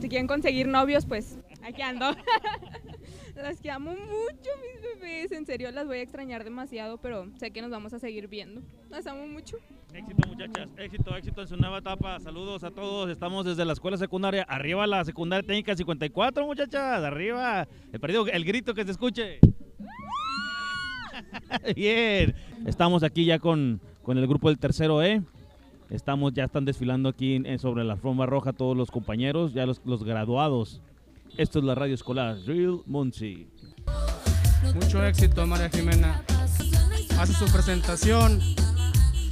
si 0.00 0.08
quieren 0.08 0.26
conseguir 0.26 0.68
novios, 0.68 1.04
pues 1.04 1.36
aquí 1.62 1.82
ando. 1.82 2.16
las 3.42 3.60
que 3.60 3.70
amo 3.70 3.92
mucho, 3.92 4.50
mis 4.62 5.00
bebés. 5.00 5.32
En 5.32 5.46
serio, 5.46 5.70
las 5.70 5.86
voy 5.86 5.98
a 5.98 6.02
extrañar 6.02 6.44
demasiado, 6.44 6.98
pero 6.98 7.26
sé 7.38 7.50
que 7.50 7.62
nos 7.62 7.70
vamos 7.70 7.92
a 7.92 7.98
seguir 7.98 8.28
viendo. 8.28 8.60
Las 8.90 9.06
amo 9.06 9.26
mucho. 9.26 9.56
Éxito 9.92 10.28
muchachas, 10.28 10.68
éxito, 10.78 11.16
éxito 11.16 11.42
en 11.42 11.48
su 11.48 11.56
nueva 11.56 11.78
etapa. 11.78 12.18
Saludos 12.20 12.62
a 12.64 12.70
todos. 12.70 13.10
Estamos 13.10 13.44
desde 13.44 13.64
la 13.64 13.72
escuela 13.72 13.96
secundaria. 13.96 14.42
Arriba 14.44 14.86
la 14.86 15.04
secundaria 15.04 15.46
técnica 15.46 15.76
54, 15.76 16.46
muchachas. 16.46 17.02
Arriba. 17.02 17.66
El 17.92 18.00
perdido, 18.00 18.26
el 18.26 18.44
grito 18.44 18.74
que 18.74 18.84
se 18.84 18.92
escuche. 18.92 19.40
Bien. 21.76 22.34
Estamos 22.66 23.02
aquí 23.02 23.24
ya 23.24 23.38
con, 23.38 23.80
con 24.02 24.18
el 24.18 24.26
grupo 24.26 24.48
del 24.48 24.58
tercero 24.58 25.02
E. 25.02 25.22
Estamos, 25.90 26.32
ya 26.34 26.44
están 26.44 26.64
desfilando 26.64 27.08
aquí 27.08 27.34
en- 27.34 27.58
sobre 27.58 27.82
la 27.82 27.96
forma 27.96 28.24
roja 28.26 28.52
todos 28.52 28.76
los 28.76 28.92
compañeros, 28.92 29.52
ya 29.54 29.66
los, 29.66 29.80
los 29.84 30.04
graduados. 30.04 30.80
Esto 31.36 31.58
es 31.58 31.64
la 31.64 31.74
radio 31.74 31.94
escolar 31.94 32.36
Real 32.46 32.82
Muncie. 32.86 33.48
Mucho 34.74 35.04
éxito, 35.04 35.46
María 35.46 35.70
Jimena. 35.70 36.22
Hace 37.18 37.32
su 37.34 37.46
presentación 37.46 38.40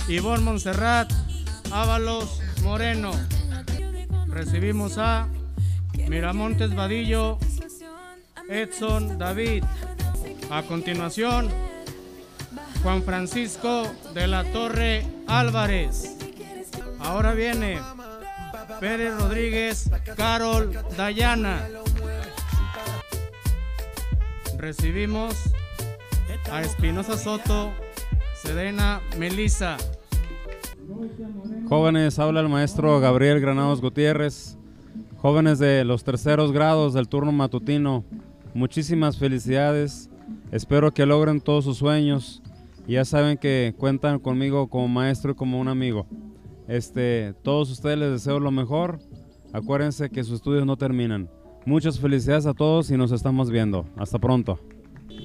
Ivonne 0.09 0.43
Montserrat 0.43 1.13
Ábalos 1.71 2.41
Moreno. 2.63 3.11
Recibimos 4.27 4.99
a 4.99 5.29
Miramontes 6.09 6.75
Vadillo 6.75 7.39
Edson 8.49 9.19
David. 9.19 9.65
A 10.51 10.63
continuación, 10.63 11.49
Juan 12.83 13.03
Francisco 13.03 13.83
de 14.15 14.27
la 14.27 14.45
Torre 14.45 15.05
Álvarez. 15.27 16.17
Ahora 17.01 17.35
viene 17.35 17.79
Pérez 18.81 19.19
Rodríguez 19.19 19.91
Carol 20.17 20.73
Dayana. 20.97 21.67
Recibimos 24.57 25.35
a 26.51 26.63
Espinosa 26.63 27.17
Soto, 27.17 27.71
Sedena 28.43 29.01
Melisa. 29.19 29.77
Jóvenes, 31.69 32.19
habla 32.19 32.41
el 32.41 32.49
maestro 32.49 32.99
Gabriel 33.01 33.41
Granados 33.41 33.81
Gutiérrez. 33.81 34.57
Jóvenes 35.19 35.59
de 35.59 35.85
los 35.85 36.05
terceros 36.05 36.53
grados 36.53 36.95
del 36.95 37.09
turno 37.09 37.33
matutino, 37.33 38.05
muchísimas 38.55 39.19
felicidades. 39.19 40.09
Espero 40.53 40.93
que 40.93 41.07
logren 41.07 41.41
todos 41.41 41.65
sus 41.65 41.79
sueños. 41.79 42.43
Ya 42.87 43.05
saben 43.05 43.37
que 43.37 43.75
cuentan 43.77 44.19
conmigo 44.19 44.69
como 44.69 44.89
maestro 44.89 45.33
y 45.33 45.35
como 45.35 45.61
un 45.61 45.69
amigo. 45.69 46.07
Este, 46.69 47.35
todos 47.43 47.71
ustedes 47.71 47.99
les 47.99 48.11
deseo 48.11 48.39
lo 48.41 48.51
mejor. 48.51 48.99
Acuérdense 49.53 50.11
que 50.11 50.23
sus 50.25 50.35
estudios 50.37 50.67
no 50.67 50.77
terminan. 50.77 51.29
Muchas 51.67 51.99
felicidades 51.99 52.47
a 52.47 52.55
todos 52.55 52.91
y 52.91 52.97
nos 52.97 53.11
estamos 53.13 53.51
viendo. 53.51 53.87
Hasta 53.97 54.19
pronto. 54.19 54.59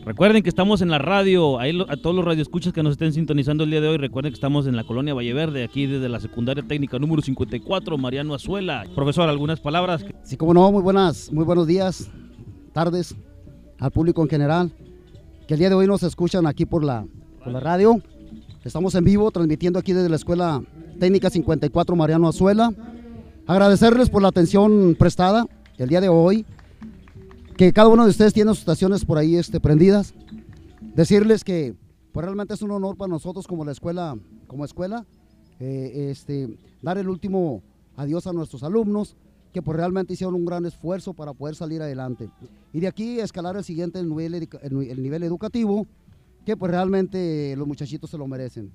Recuerden 0.05 0.41
que 0.43 0.49
estamos 0.49 0.81
en 0.81 0.89
la 0.89 0.97
radio, 0.97 1.59
ahí 1.59 1.71
lo- 1.71 1.89
a 1.89 1.95
todos 1.95 2.15
los 2.15 2.25
radioescuchas 2.25 2.73
que 2.73 2.81
nos 2.83 2.93
estén 2.93 3.13
sintonizando 3.13 3.63
el 3.63 3.69
día 3.69 3.79
de 3.79 3.87
hoy, 3.87 3.97
recuerden 3.97 4.31
que 4.31 4.35
estamos 4.35 4.65
en 4.67 4.75
la 4.75 4.83
colonia 4.83 5.13
Valle 5.13 5.33
Verde, 5.33 5.63
aquí 5.63 5.85
desde 5.85 6.09
la 6.09 6.19
secundaria 6.19 6.63
técnica 6.63 6.97
número 6.99 7.21
54, 7.21 7.97
Mariano 7.97 8.33
Azuela. 8.33 8.83
Profesor, 8.95 9.29
algunas 9.29 9.59
palabras. 9.61 10.03
Sí, 10.23 10.35
como 10.35 10.53
no, 10.53 10.69
muy 10.71 10.81
buenas, 10.81 11.31
muy 11.31 11.45
buenos 11.45 11.67
días, 11.67 12.09
tardes 12.73 13.15
al 13.79 13.91
público 13.91 14.21
en 14.23 14.29
general, 14.29 14.71
que 15.47 15.53
el 15.53 15.59
día 15.59 15.69
de 15.69 15.75
hoy 15.75 15.87
nos 15.87 16.03
escuchan 16.03 16.47
aquí 16.47 16.65
por 16.65 16.83
la, 16.83 17.05
por 17.43 17.53
la 17.53 17.59
radio. 17.61 18.01
Estamos 18.65 18.95
en 18.95 19.03
vivo 19.05 19.29
transmitiendo 19.31 19.79
aquí 19.79 19.93
desde 19.93 20.09
la 20.09 20.15
Escuela 20.15 20.63
Técnica 21.03 21.29
54 21.29 21.97
Mariano 21.97 22.29
Azuela. 22.29 22.73
Agradecerles 23.45 24.09
por 24.09 24.21
la 24.21 24.29
atención 24.29 24.95
prestada 24.97 25.45
el 25.77 25.89
día 25.89 25.99
de 25.99 26.07
hoy, 26.07 26.45
que 27.57 27.73
cada 27.73 27.89
uno 27.89 28.05
de 28.05 28.11
ustedes 28.11 28.33
tiene 28.33 28.51
sus 28.51 28.59
estaciones 28.59 29.03
por 29.03 29.17
ahí 29.17 29.35
este, 29.35 29.59
prendidas. 29.59 30.13
Decirles 30.95 31.43
que 31.43 31.75
pues, 32.13 32.23
realmente 32.23 32.53
es 32.53 32.61
un 32.61 32.71
honor 32.71 32.95
para 32.95 33.09
nosotros 33.09 33.47
como 33.47 33.65
la 33.65 33.73
escuela, 33.73 34.17
como 34.47 34.63
escuela, 34.63 35.05
eh, 35.59 36.07
este, 36.09 36.57
dar 36.81 36.97
el 36.97 37.09
último 37.09 37.61
adiós 37.97 38.25
a 38.25 38.31
nuestros 38.31 38.63
alumnos, 38.63 39.17
que 39.51 39.61
pues 39.61 39.75
realmente 39.75 40.13
hicieron 40.13 40.35
un 40.35 40.45
gran 40.45 40.65
esfuerzo 40.65 41.13
para 41.13 41.33
poder 41.33 41.55
salir 41.55 41.81
adelante. 41.81 42.29
Y 42.71 42.79
de 42.79 42.87
aquí 42.87 43.19
escalar 43.19 43.57
el 43.57 43.65
siguiente 43.65 43.99
el 43.99 44.07
nivel, 44.07 44.47
el 44.61 45.03
nivel 45.03 45.23
educativo, 45.23 45.85
que 46.45 46.55
pues 46.55 46.71
realmente 46.71 47.55
los 47.57 47.67
muchachitos 47.67 48.09
se 48.09 48.17
lo 48.17 48.25
merecen. 48.25 48.71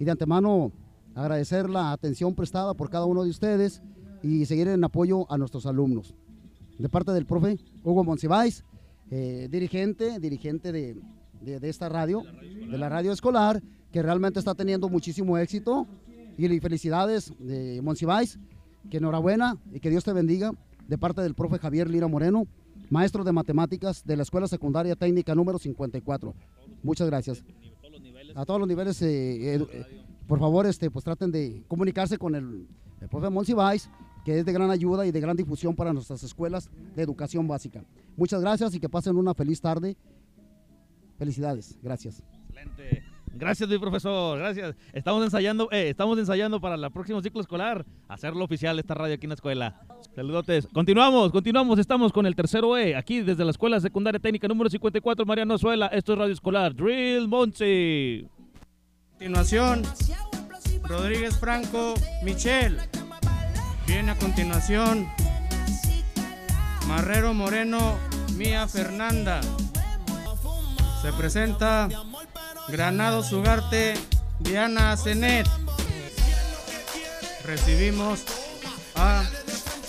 Y 0.00 0.04
de 0.04 0.10
antemano 0.10 0.72
agradecer 1.20 1.68
la 1.68 1.92
atención 1.92 2.34
prestada 2.34 2.74
por 2.74 2.90
cada 2.90 3.06
uno 3.06 3.24
de 3.24 3.30
ustedes 3.30 3.82
y 4.22 4.44
seguir 4.46 4.68
en 4.68 4.84
apoyo 4.84 5.30
a 5.30 5.38
nuestros 5.38 5.66
alumnos. 5.66 6.14
De 6.78 6.88
parte 6.88 7.12
del 7.12 7.26
profe 7.26 7.58
Hugo 7.82 8.04
Monsiváis, 8.04 8.64
eh, 9.10 9.48
dirigente, 9.50 10.20
dirigente 10.20 10.70
de, 10.72 10.96
de- 11.40 11.68
esta 11.68 11.88
radio, 11.88 12.22
de 12.70 12.78
la 12.78 12.88
radio 12.88 13.12
escolar, 13.12 13.62
que 13.92 14.02
realmente 14.02 14.38
está 14.38 14.54
teniendo 14.54 14.88
muchísimo 14.88 15.38
éxito. 15.38 15.86
Y 16.36 16.60
felicidades 16.60 17.32
de 17.40 17.82
Monsiváis, 17.82 18.38
que 18.90 18.98
enhorabuena 18.98 19.56
y 19.72 19.80
que 19.80 19.90
Dios 19.90 20.04
te 20.04 20.12
bendiga. 20.12 20.52
De 20.86 20.96
parte 20.96 21.20
del 21.20 21.34
profe 21.34 21.58
Javier 21.58 21.90
Lira 21.90 22.06
Moreno, 22.06 22.46
maestro 22.90 23.24
de 23.24 23.32
matemáticas 23.32 24.04
de 24.04 24.16
la 24.16 24.22
Escuela 24.22 24.46
Secundaria 24.46 24.94
Técnica 24.94 25.34
número 25.34 25.58
54. 25.58 26.34
Muchas 26.82 27.08
gracias. 27.08 27.42
A 28.36 28.44
todos 28.46 28.60
los 28.60 28.68
niveles, 28.68 29.02
eh, 29.02 29.56
eh, 29.56 30.06
por 30.28 30.38
favor, 30.38 30.66
este, 30.66 30.90
pues 30.90 31.04
traten 31.04 31.32
de 31.32 31.64
comunicarse 31.66 32.18
con 32.18 32.34
el, 32.34 32.68
el 33.00 33.08
profe 33.08 33.30
Monsiváis, 33.30 33.90
que 34.24 34.38
es 34.38 34.44
de 34.44 34.52
gran 34.52 34.70
ayuda 34.70 35.06
y 35.06 35.10
de 35.10 35.20
gran 35.20 35.34
difusión 35.36 35.74
para 35.74 35.92
nuestras 35.92 36.22
escuelas 36.22 36.70
de 36.94 37.02
educación 37.02 37.48
básica. 37.48 37.82
Muchas 38.14 38.42
gracias 38.42 38.74
y 38.74 38.80
que 38.80 38.90
pasen 38.90 39.16
una 39.16 39.32
feliz 39.32 39.60
tarde. 39.60 39.96
Felicidades. 41.16 41.78
Gracias. 41.82 42.22
Excelente. 42.46 43.02
Gracias, 43.34 43.68
mi 43.68 43.78
profesor. 43.78 44.38
Gracias. 44.38 44.76
Estamos 44.92 45.24
ensayando, 45.24 45.68
eh, 45.70 45.88
estamos 45.88 46.18
ensayando 46.18 46.60
para 46.60 46.74
el 46.74 46.90
próximo 46.90 47.22
ciclo 47.22 47.40
escolar 47.40 47.86
hacerlo 48.08 48.44
oficial 48.44 48.78
esta 48.78 48.94
radio 48.94 49.14
aquí 49.14 49.24
en 49.24 49.30
la 49.30 49.34
escuela. 49.34 49.80
Saludotes. 50.14 50.66
Continuamos, 50.72 51.32
continuamos. 51.32 51.78
Estamos 51.78 52.12
con 52.12 52.26
el 52.26 52.36
tercero 52.36 52.76
E 52.76 52.96
aquí 52.96 53.22
desde 53.22 53.44
la 53.44 53.50
escuela 53.50 53.80
secundaria 53.80 54.20
técnica 54.20 54.46
número 54.46 54.68
54 54.68 55.24
Mariano 55.24 55.54
Azuela. 55.54 55.86
Esto 55.86 56.12
es 56.12 56.18
radio 56.18 56.32
escolar 56.34 56.74
Drill 56.74 57.28
Monsi. 57.28 58.28
Continuación, 59.18 59.82
Rodríguez 60.84 61.36
Franco 61.36 61.94
Michel. 62.22 62.80
Viene 63.84 64.12
a 64.12 64.14
continuación, 64.16 65.08
Marrero 66.86 67.34
Moreno 67.34 67.98
Mía 68.34 68.68
Fernanda. 68.68 69.40
Se 71.02 71.12
presenta 71.14 71.88
Granado 72.68 73.24
Sugarte 73.24 73.94
Diana 74.38 74.96
Zenet. 74.96 75.48
Recibimos 77.44 78.22
a 78.94 79.24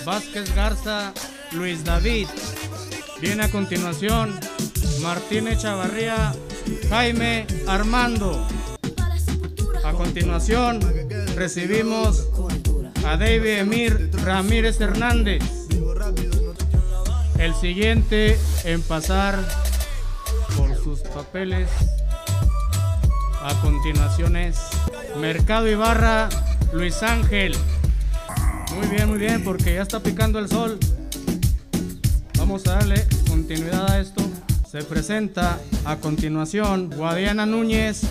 Vázquez 0.06 0.56
Garza 0.56 1.14
Luis 1.52 1.84
David. 1.84 2.28
Viene 3.22 3.44
a 3.44 3.52
continuación 3.52 4.40
Martínez 5.04 5.62
Chavarría 5.62 6.34
Jaime 6.90 7.46
Armando. 7.68 8.44
A 9.84 9.94
continuación, 9.94 10.80
recibimos 11.36 12.28
a 13.06 13.18
David 13.18 13.60
Emir 13.60 14.12
Ramírez 14.24 14.80
Hernández. 14.82 15.44
El 17.38 17.56
siguiente 17.56 18.38
en 18.66 18.82
pasar 18.82 19.40
por 20.58 20.76
sus 20.76 21.00
papeles 21.00 21.70
a 23.42 23.54
continuación 23.62 24.36
es 24.36 24.60
Mercado 25.20 25.70
Ibarra 25.70 26.30
Luis 26.74 27.02
Ángel. 27.04 27.56
Muy 28.76 28.88
bien, 28.88 29.10
muy 29.10 29.18
bien, 29.18 29.44
porque 29.44 29.76
ya 29.76 29.82
está 29.82 30.02
picando 30.02 30.40
el 30.40 30.50
sol. 30.50 30.78
Vamos 32.38 32.68
a 32.68 32.74
darle 32.74 33.06
continuidad 33.28 33.92
a 33.92 34.00
esto. 34.00 34.22
Se 34.70 34.84
presenta 34.84 35.58
a 35.86 35.96
continuación 35.96 36.92
Guadiana 36.96 37.46
Núñez, 37.46 38.02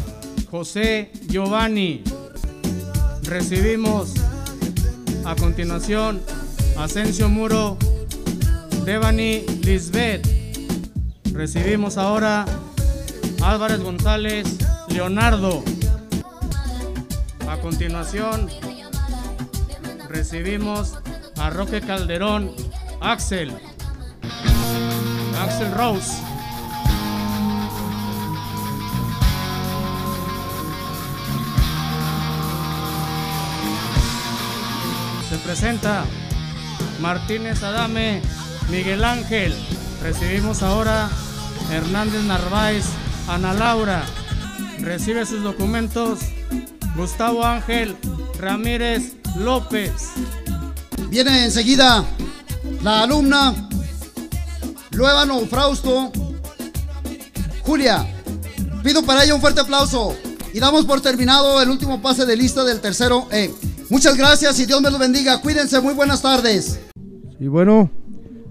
José 0.51 1.11
Giovanni. 1.29 2.03
Recibimos 3.25 4.15
a 5.25 5.35
continuación 5.37 6.23
Asensio 6.77 7.29
Muro, 7.29 7.77
Devani 8.85 9.45
Lisbeth. 9.63 10.27
Recibimos 11.33 11.99
ahora 11.99 12.47
Álvarez 13.43 13.81
González, 13.81 14.47
Leonardo. 14.89 15.63
A 17.49 17.59
continuación 17.59 18.49
recibimos 20.09 20.95
a 21.37 21.51
Roque 21.51 21.81
Calderón, 21.81 22.53
Axel. 23.01 23.53
Axel 25.39 25.73
Rose. 25.73 26.28
Presenta 35.49 36.05
Martínez 37.01 37.63
Adame, 37.63 38.21
Miguel 38.69 39.03
Ángel. 39.03 39.55
Recibimos 40.03 40.63
ahora 40.63 41.09
Hernández 41.73 42.23
Narváez, 42.25 42.85
Ana 43.29 43.55
Laura. 43.55 44.05
Recibe 44.81 45.25
sus 45.25 45.43
documentos 45.43 46.19
Gustavo 46.95 47.47
Ángel 47.47 47.97
Ramírez 48.39 49.15
López. 49.39 50.11
Viene 51.09 51.47
enseguida 51.47 52.05
la 52.83 53.05
alumna 53.05 53.55
Luevano 54.91 55.41
Frausto 55.47 56.13
Julia. 57.63 58.07
Pido 58.83 59.03
para 59.03 59.25
ella 59.25 59.35
un 59.35 59.41
fuerte 59.41 59.63
aplauso 59.63 60.15
y 60.53 60.61
damos 60.61 60.85
por 60.85 61.01
terminado 61.01 61.63
el 61.63 61.71
último 61.71 62.03
pase 62.03 62.27
de 62.27 62.37
lista 62.37 62.65
del 62.65 62.83
tercero 62.83 63.29
E. 63.31 63.51
Muchas 63.91 64.17
gracias 64.19 64.61
y 64.61 64.67
Dios 64.67 64.83
me 64.83 64.91
los 64.91 64.99
bendiga. 65.01 65.41
Cuídense, 65.41 65.81
muy 65.81 65.95
buenas 65.95 66.21
tardes. 66.23 66.87
Y 67.41 67.49
bueno, 67.49 67.91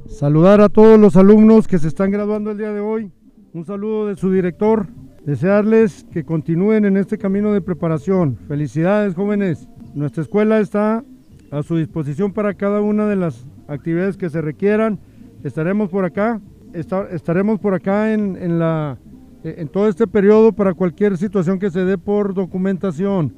saludar 0.09 0.61
a 0.61 0.69
todos 0.69 0.99
los 0.99 1.15
alumnos 1.15 1.67
que 1.67 1.77
se 1.79 1.87
están 1.87 2.11
graduando 2.11 2.51
el 2.51 2.57
día 2.57 2.73
de 2.73 2.79
hoy. 2.79 3.11
Un 3.53 3.65
saludo 3.65 4.07
de 4.07 4.15
su 4.15 4.31
director. 4.31 4.87
Desearles 5.25 6.05
que 6.11 6.23
continúen 6.23 6.85
en 6.85 6.97
este 6.97 7.17
camino 7.17 7.51
de 7.53 7.61
preparación. 7.61 8.37
Felicidades, 8.47 9.13
jóvenes. 9.13 9.67
Nuestra 9.93 10.23
escuela 10.23 10.59
está 10.59 11.03
a 11.51 11.63
su 11.63 11.75
disposición 11.77 12.33
para 12.33 12.53
cada 12.55 12.81
una 12.81 13.05
de 13.07 13.15
las 13.17 13.45
actividades 13.67 14.17
que 14.17 14.29
se 14.29 14.41
requieran. 14.41 14.99
Estaremos 15.43 15.89
por 15.89 16.05
acá, 16.05 16.41
esta- 16.73 17.09
estaremos 17.11 17.59
por 17.59 17.73
acá 17.73 18.13
en, 18.13 18.37
en 18.41 18.57
la, 18.57 18.97
en 19.43 19.67
todo 19.67 19.87
este 19.87 20.07
periodo 20.07 20.51
para 20.53 20.73
cualquier 20.73 21.17
situación 21.17 21.59
que 21.59 21.69
se 21.69 21.85
dé 21.85 21.97
por 21.97 22.33
documentación. 22.33 23.33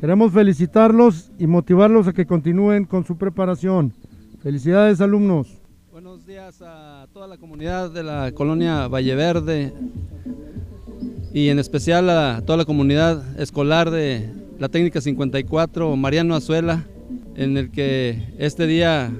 Queremos 0.00 0.32
felicitarlos 0.32 1.30
y 1.38 1.46
motivarlos 1.46 2.08
a 2.08 2.12
que 2.12 2.26
continúen 2.26 2.84
con 2.84 3.04
su 3.04 3.16
preparación. 3.16 3.92
Felicidades, 4.42 5.00
alumnos. 5.00 5.60
Buenos 5.90 6.26
días 6.26 6.60
a 6.60 7.06
toda 7.12 7.28
la 7.28 7.38
comunidad 7.38 7.90
de 7.90 8.02
la 8.02 8.32
colonia 8.32 8.88
Valleverde 8.88 9.72
y 11.32 11.48
en 11.48 11.58
especial 11.58 12.10
a 12.10 12.42
toda 12.44 12.58
la 12.58 12.64
comunidad 12.64 13.40
escolar 13.40 13.90
de 13.90 14.28
la 14.58 14.68
técnica 14.68 15.00
54 15.00 15.96
Mariano 15.96 16.34
Azuela, 16.34 16.84
en 17.36 17.56
el 17.56 17.70
que 17.70 18.34
este 18.38 18.66
día 18.66 19.12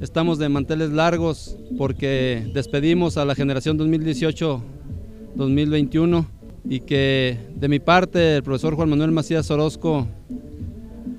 estamos 0.00 0.38
de 0.38 0.48
manteles 0.48 0.90
largos 0.90 1.58
porque 1.76 2.48
despedimos 2.54 3.16
a 3.16 3.24
la 3.24 3.34
generación 3.34 3.78
2018-2021 3.78 6.24
y 6.68 6.80
que 6.80 7.38
de 7.56 7.68
mi 7.68 7.78
parte 7.78 8.36
el 8.36 8.42
profesor 8.42 8.74
Juan 8.74 8.90
Manuel 8.90 9.12
Macías 9.12 9.50
Orozco 9.50 10.06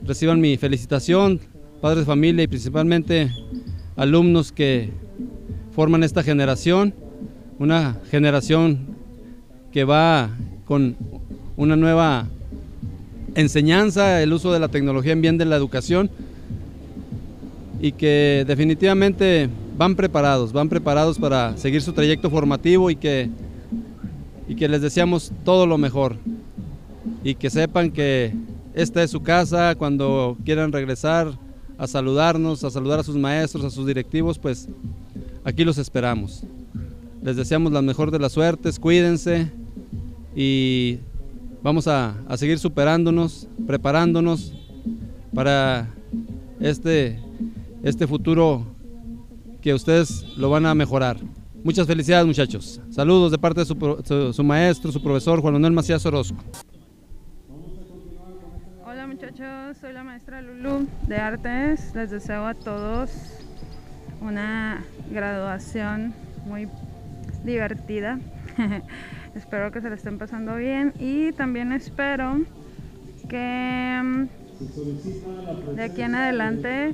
reciban 0.05 0.39
mi 0.39 0.57
felicitación, 0.57 1.39
padres 1.81 1.99
de 1.99 2.05
familia 2.05 2.43
y 2.43 2.47
principalmente 2.47 3.31
alumnos 3.95 4.51
que 4.51 4.89
forman 5.71 6.03
esta 6.03 6.23
generación, 6.23 6.93
una 7.59 7.99
generación 8.09 8.79
que 9.71 9.83
va 9.83 10.29
con 10.65 10.95
una 11.57 11.75
nueva 11.75 12.27
enseñanza, 13.35 14.21
el 14.21 14.33
uso 14.33 14.51
de 14.51 14.59
la 14.59 14.67
tecnología 14.67 15.13
en 15.13 15.21
bien 15.21 15.37
de 15.37 15.45
la 15.45 15.55
educación 15.55 16.09
y 17.79 17.93
que 17.93 18.43
definitivamente 18.47 19.49
van 19.77 19.95
preparados, 19.95 20.53
van 20.53 20.69
preparados 20.69 21.17
para 21.17 21.57
seguir 21.57 21.81
su 21.81 21.93
trayecto 21.93 22.29
formativo 22.29 22.89
y 22.89 22.95
que, 22.95 23.29
y 24.51 24.55
que 24.55 24.67
les 24.67 24.81
deseamos 24.81 25.31
todo 25.45 25.65
lo 25.65 25.77
mejor. 25.77 26.17
Y 27.23 27.35
que 27.35 27.49
sepan 27.49 27.89
que 27.89 28.33
esta 28.73 29.01
es 29.01 29.09
su 29.09 29.21
casa, 29.21 29.75
cuando 29.75 30.37
quieran 30.43 30.73
regresar 30.73 31.39
a 31.77 31.87
saludarnos, 31.87 32.65
a 32.65 32.69
saludar 32.69 32.99
a 32.99 33.03
sus 33.03 33.15
maestros, 33.15 33.63
a 33.63 33.69
sus 33.69 33.87
directivos, 33.87 34.37
pues 34.37 34.67
aquí 35.45 35.63
los 35.63 35.77
esperamos. 35.77 36.43
Les 37.23 37.37
deseamos 37.37 37.71
la 37.71 37.81
mejor 37.81 38.11
de 38.11 38.19
las 38.19 38.33
suertes, 38.33 38.77
cuídense 38.77 39.49
y 40.35 40.99
vamos 41.63 41.87
a, 41.87 42.17
a 42.27 42.35
seguir 42.35 42.59
superándonos, 42.59 43.47
preparándonos 43.65 44.51
para 45.33 45.87
este, 46.59 47.21
este 47.83 48.05
futuro 48.05 48.65
que 49.61 49.73
ustedes 49.73 50.25
lo 50.35 50.49
van 50.49 50.65
a 50.65 50.75
mejorar. 50.75 51.15
Muchas 51.63 51.85
felicidades 51.87 52.25
muchachos. 52.25 52.81
Saludos 52.89 53.31
de 53.31 53.37
parte 53.37 53.59
de 53.61 53.65
su, 53.65 54.01
su- 54.03 54.33
su 54.33 54.43
maestro, 54.43 54.91
su 54.91 55.01
profesor 55.01 55.41
Juan 55.41 55.53
Manuel 55.53 55.73
Macías 55.73 56.03
Orozco. 56.05 56.37
Hola 58.85 59.05
muchachos, 59.07 59.77
soy 59.79 59.93
la 59.93 60.03
maestra 60.03 60.41
Lulu 60.41 60.87
de 61.07 61.17
Artes. 61.17 61.93
Les 61.93 62.09
deseo 62.09 62.45
a 62.45 62.53
todos 62.55 63.11
una 64.21 64.83
graduación 65.11 66.13
muy 66.45 66.67
divertida. 67.43 68.19
espero 69.35 69.71
que 69.71 69.81
se 69.81 69.89
la 69.89 69.95
estén 69.95 70.17
pasando 70.17 70.55
bien 70.55 70.93
y 70.99 71.31
también 71.33 71.71
espero 71.73 72.41
que 73.29 74.01
mm, 74.03 74.40
de 75.75 75.83
aquí 75.83 76.01
en 76.01 76.15
adelante 76.15 76.93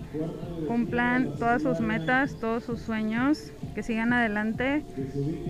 cumplan 0.68 1.36
todas 1.38 1.61
sus 1.61 1.80
metas, 1.80 2.36
todos 2.39 2.63
sus 2.63 2.82
sueños, 2.82 3.51
que 3.76 3.84
sigan 3.84 4.13
adelante. 4.13 4.84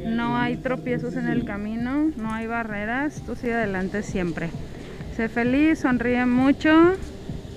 No 0.05 0.37
hay 0.37 0.57
tropiezos 0.57 1.15
en 1.15 1.27
el 1.27 1.45
camino, 1.45 2.11
no 2.17 2.33
hay 2.33 2.47
barreras, 2.47 3.21
tú 3.25 3.35
sigue 3.35 3.53
adelante 3.53 4.03
siempre. 4.03 4.49
Sé 5.15 5.29
feliz, 5.29 5.79
sonríe 5.79 6.25
mucho 6.25 6.95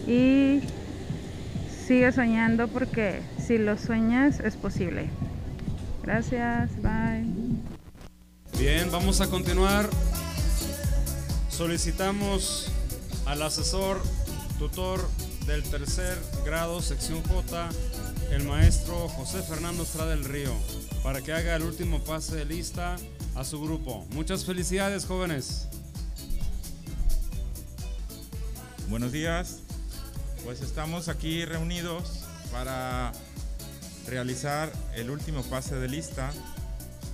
y 0.07 0.61
sigue 1.87 2.13
soñando 2.13 2.69
porque 2.69 3.21
si 3.39 3.59
lo 3.59 3.77
sueñas 3.77 4.41
es 4.41 4.57
posible. 4.57 5.09
Gracias, 6.03 6.71
bye. 6.83 7.25
Bien, 8.59 8.91
vamos 8.91 9.21
a 9.21 9.29
continuar. 9.29 9.89
Solicitamos 11.49 12.71
al 13.27 13.43
asesor 13.43 14.01
tutor 14.61 15.01
del 15.47 15.63
tercer 15.63 16.19
grado, 16.45 16.83
sección 16.83 17.23
J, 17.23 17.71
el 18.31 18.45
maestro 18.45 19.09
José 19.09 19.43
Fernando 19.43 19.85
Estrada 19.85 20.11
del 20.11 20.23
Río, 20.23 20.53
para 21.03 21.23
que 21.23 21.33
haga 21.33 21.57
el 21.57 21.63
último 21.63 22.05
pase 22.05 22.37
de 22.37 22.45
lista 22.45 22.97
a 23.35 23.43
su 23.43 23.59
grupo. 23.63 24.07
Muchas 24.11 24.45
felicidades, 24.45 25.07
jóvenes. 25.07 25.67
Buenos 28.91 29.13
días, 29.13 29.61
pues 30.45 30.61
estamos 30.61 31.09
aquí 31.09 31.47
reunidos 31.47 32.25
para 32.53 33.13
realizar 34.07 34.71
el 34.95 35.09
último 35.09 35.43
pase 35.45 35.77
de 35.77 35.89
lista, 35.89 36.31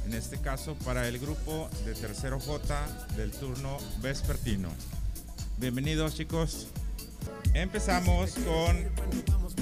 en 0.04 0.14
este 0.14 0.40
caso 0.40 0.74
para 0.84 1.06
el 1.06 1.20
grupo 1.20 1.70
de 1.84 1.94
tercero 1.94 2.40
J 2.40 2.86
del 3.16 3.30
turno 3.30 3.78
vespertino. 4.02 4.68
Bienvenidos 5.58 6.16
chicos. 6.16 6.66
Empezamos 7.56 8.34
con 8.44 8.76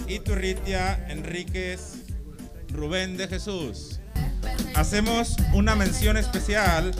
Iturritia 0.08 1.06
Enríquez 1.08 2.02
Rubén 2.70 3.16
de 3.16 3.28
Jesús. 3.28 4.00
Hacemos 4.74 5.36
una 5.52 5.76
mención 5.76 6.16
especial 6.16 6.92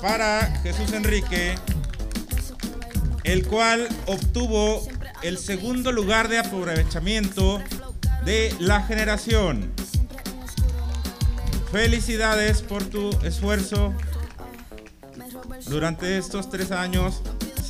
para 0.00 0.46
Jesús 0.64 0.92
Enrique, 0.94 1.54
el 3.22 3.46
cual 3.46 3.86
obtuvo 4.06 4.84
el 5.22 5.38
segundo 5.38 5.92
lugar 5.92 6.26
de 6.26 6.40
aprovechamiento 6.40 7.62
de 8.24 8.52
la 8.58 8.82
generación. 8.82 9.72
Felicidades 11.70 12.62
por 12.62 12.82
tu 12.82 13.10
esfuerzo 13.22 13.94
durante 15.68 16.18
estos 16.18 16.50
tres 16.50 16.72
años. 16.72 17.22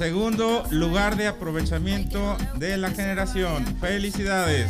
Segundo 0.03 0.65
lugar 0.71 1.17
de 1.17 1.29
aprovechamiento 1.29 2.37
de 2.57 2.77
la 2.77 2.91
generación. 2.91 3.65
Felicidades. 3.81 4.69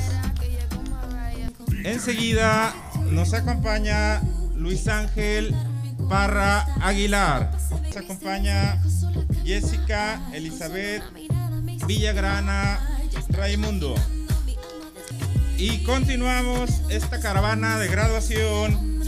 Enseguida 1.84 2.74
nos 3.10 3.32
acompaña 3.32 4.20
Luis 4.54 4.88
Ángel 4.88 5.54
Parra 6.10 6.66
Aguilar. 6.82 7.50
Nos 7.82 7.96
acompaña 7.96 8.78
Jessica 9.42 10.20
Elizabeth 10.34 11.02
Villagrana 11.86 13.00
Raimundo. 13.30 13.94
Y 15.56 15.82
continuamos 15.84 16.82
esta 16.90 17.20
caravana 17.20 17.78
de 17.78 17.88
graduación 17.88 19.00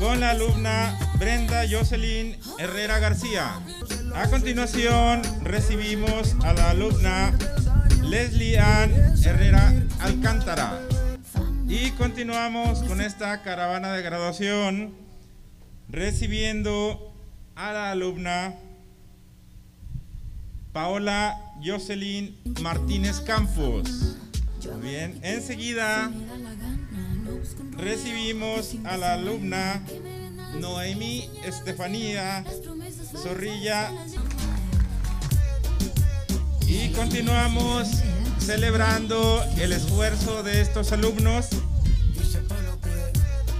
con 0.00 0.18
la 0.18 0.30
alumna 0.30 0.98
Brenda 1.20 1.62
Jocelyn 1.70 2.36
Herrera 2.58 2.98
García. 2.98 3.60
A 4.14 4.28
continuación 4.28 5.22
recibimos 5.42 6.34
a 6.42 6.52
la 6.52 6.70
alumna 6.70 7.36
Leslie 8.02 8.58
Ann 8.58 8.92
Herrera 9.24 9.72
Alcántara. 10.00 10.80
Y 11.68 11.90
continuamos 11.92 12.80
con 12.84 13.00
esta 13.00 13.42
caravana 13.42 13.92
de 13.92 14.02
graduación 14.02 14.94
recibiendo 15.88 17.12
a 17.54 17.72
la 17.72 17.90
alumna 17.90 18.54
Paola 20.72 21.36
Jocelyn 21.64 22.36
Martínez 22.60 23.20
Campos. 23.20 24.16
Bien, 24.82 25.18
enseguida 25.22 26.10
recibimos 27.76 28.76
a 28.84 28.96
la 28.96 29.14
alumna 29.14 29.82
Noemi 30.60 31.30
Estefanía 31.44 32.44
Zorrilla 33.16 33.90
y 36.66 36.90
continuamos 36.90 37.88
celebrando 38.38 39.42
el 39.58 39.72
esfuerzo 39.72 40.42
de 40.42 40.60
estos 40.60 40.92
alumnos. 40.92 41.48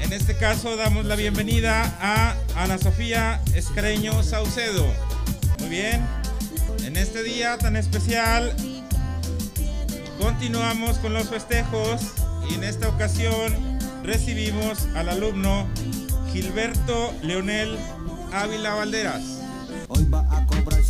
En 0.00 0.12
este 0.12 0.36
caso 0.36 0.76
damos 0.76 1.06
la 1.06 1.16
bienvenida 1.16 1.96
a 2.00 2.36
Ana 2.56 2.78
Sofía 2.78 3.40
Escreño 3.54 4.22
Saucedo. 4.22 4.86
Muy 5.60 5.68
bien, 5.68 6.06
en 6.84 6.96
este 6.96 7.22
día 7.22 7.56
tan 7.58 7.76
especial 7.76 8.54
continuamos 10.20 10.98
con 10.98 11.14
los 11.14 11.28
festejos 11.28 12.02
y 12.50 12.54
en 12.54 12.64
esta 12.64 12.88
ocasión 12.88 13.78
recibimos 14.02 14.86
al 14.94 15.08
alumno 15.08 15.66
Gilberto 16.32 17.14
Leonel 17.22 17.78
Ávila 18.32 18.74
Valderas. 18.74 19.37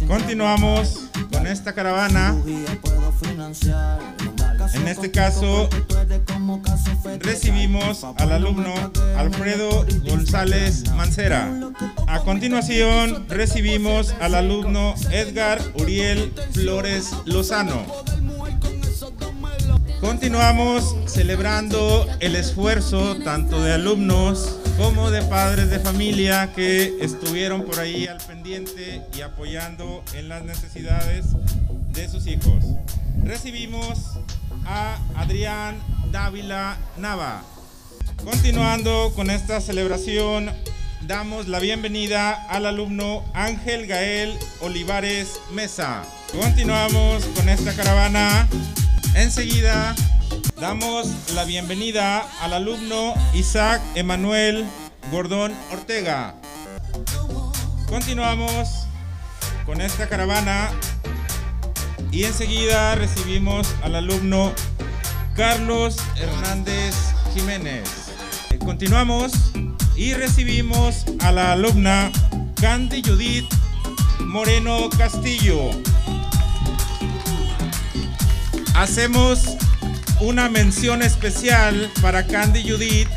Continuamos 0.06 1.08
con 1.32 1.46
esta 1.46 1.72
caravana. 1.74 2.36
En 4.74 4.88
este 4.88 5.10
caso 5.10 5.68
recibimos 7.20 8.04
al 8.04 8.32
alumno 8.32 8.74
Alfredo 9.16 9.86
González 10.08 10.90
Mancera. 10.94 11.50
A 12.06 12.20
continuación 12.20 13.26
recibimos 13.28 14.14
al 14.20 14.34
alumno 14.34 14.94
Edgar 15.10 15.60
Uriel 15.74 16.32
Flores 16.52 17.10
Lozano. 17.24 17.84
Continuamos 20.00 20.96
celebrando 21.06 22.06
el 22.20 22.36
esfuerzo 22.36 23.16
tanto 23.24 23.62
de 23.62 23.72
alumnos 23.72 24.58
como 24.78 25.10
de 25.10 25.22
padres 25.22 25.70
de 25.70 25.80
familia 25.80 26.52
que 26.54 26.98
estuvieron 27.00 27.64
por 27.64 27.80
ahí 27.80 28.06
al 28.06 28.18
pendiente 28.18 29.02
y 29.12 29.22
apoyando 29.22 30.04
en 30.14 30.28
las 30.28 30.44
necesidades 30.44 31.26
de 31.92 32.08
sus 32.08 32.28
hijos. 32.28 32.64
Recibimos 33.24 34.20
a 34.64 34.96
Adrián 35.16 35.76
Dávila 36.12 36.76
Nava. 36.96 37.42
Continuando 38.24 39.12
con 39.16 39.30
esta 39.30 39.60
celebración, 39.60 40.48
damos 41.08 41.48
la 41.48 41.58
bienvenida 41.58 42.34
al 42.48 42.64
alumno 42.64 43.24
Ángel 43.34 43.88
Gael 43.88 44.38
Olivares 44.60 45.40
Mesa. 45.52 46.04
Continuamos 46.40 47.24
con 47.34 47.48
esta 47.48 47.74
caravana. 47.74 48.48
Enseguida 49.16 49.96
damos 50.60 51.06
la 51.34 51.44
bienvenida 51.44 52.26
al 52.40 52.52
alumno 52.52 53.14
Isaac 53.32 53.80
Emanuel 53.94 54.66
Gordón 55.12 55.52
Ortega. 55.70 56.34
Continuamos 57.88 58.86
con 59.64 59.80
esta 59.80 60.08
caravana 60.08 60.70
y 62.10 62.24
enseguida 62.24 62.96
recibimos 62.96 63.68
al 63.82 63.94
alumno 63.94 64.52
Carlos 65.36 65.96
Hernández 66.16 66.94
Jiménez. 67.34 67.88
continuamos 68.64 69.32
y 69.96 70.14
recibimos 70.14 71.04
a 71.20 71.30
la 71.30 71.52
alumna 71.52 72.10
Candy 72.60 73.02
Judith 73.02 73.48
Moreno 74.20 74.88
Castillo. 74.90 75.70
Hacemos 78.74 79.56
una 80.20 80.48
mención 80.48 81.02
especial 81.02 81.90
para 82.02 82.26
Candy 82.26 82.68
Judith, 82.68 83.08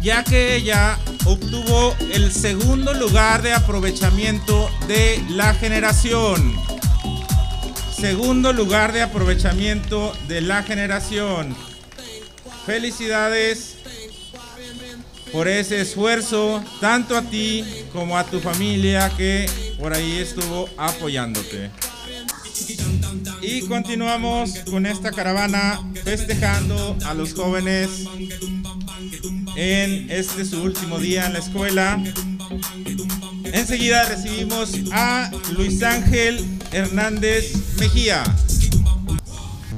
ya 0.00 0.22
que 0.22 0.56
ella 0.56 0.98
obtuvo 1.24 1.94
el 2.12 2.32
segundo 2.32 2.94
lugar 2.94 3.42
de 3.42 3.52
aprovechamiento 3.52 4.70
de 4.86 5.22
la 5.30 5.54
generación. 5.54 6.54
Segundo 7.98 8.52
lugar 8.52 8.92
de 8.92 9.02
aprovechamiento 9.02 10.12
de 10.28 10.40
la 10.40 10.62
generación. 10.62 11.56
Felicidades 12.66 13.76
por 15.32 15.48
ese 15.48 15.80
esfuerzo, 15.80 16.62
tanto 16.80 17.16
a 17.16 17.22
ti 17.22 17.64
como 17.92 18.16
a 18.16 18.24
tu 18.24 18.40
familia 18.40 19.10
que 19.16 19.48
por 19.78 19.92
ahí 19.92 20.18
estuvo 20.18 20.68
apoyándote. 20.76 21.70
Y 23.46 23.60
continuamos 23.62 24.60
con 24.70 24.86
esta 24.86 25.10
caravana 25.10 25.78
festejando 26.02 26.96
a 27.04 27.12
los 27.12 27.34
jóvenes 27.34 27.90
en 29.54 30.10
este 30.10 30.46
su 30.46 30.62
último 30.62 30.98
día 30.98 31.26
en 31.26 31.34
la 31.34 31.40
escuela. 31.40 32.02
Enseguida 33.44 34.08
recibimos 34.08 34.72
a 34.92 35.30
Luis 35.52 35.82
Ángel 35.82 36.42
Hernández 36.72 37.52
Mejía. 37.78 38.24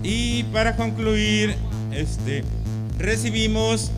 Y 0.05 0.45
para 0.45 0.77
concluir, 0.77 1.57
este, 1.91 2.45
recibimos 2.99 3.91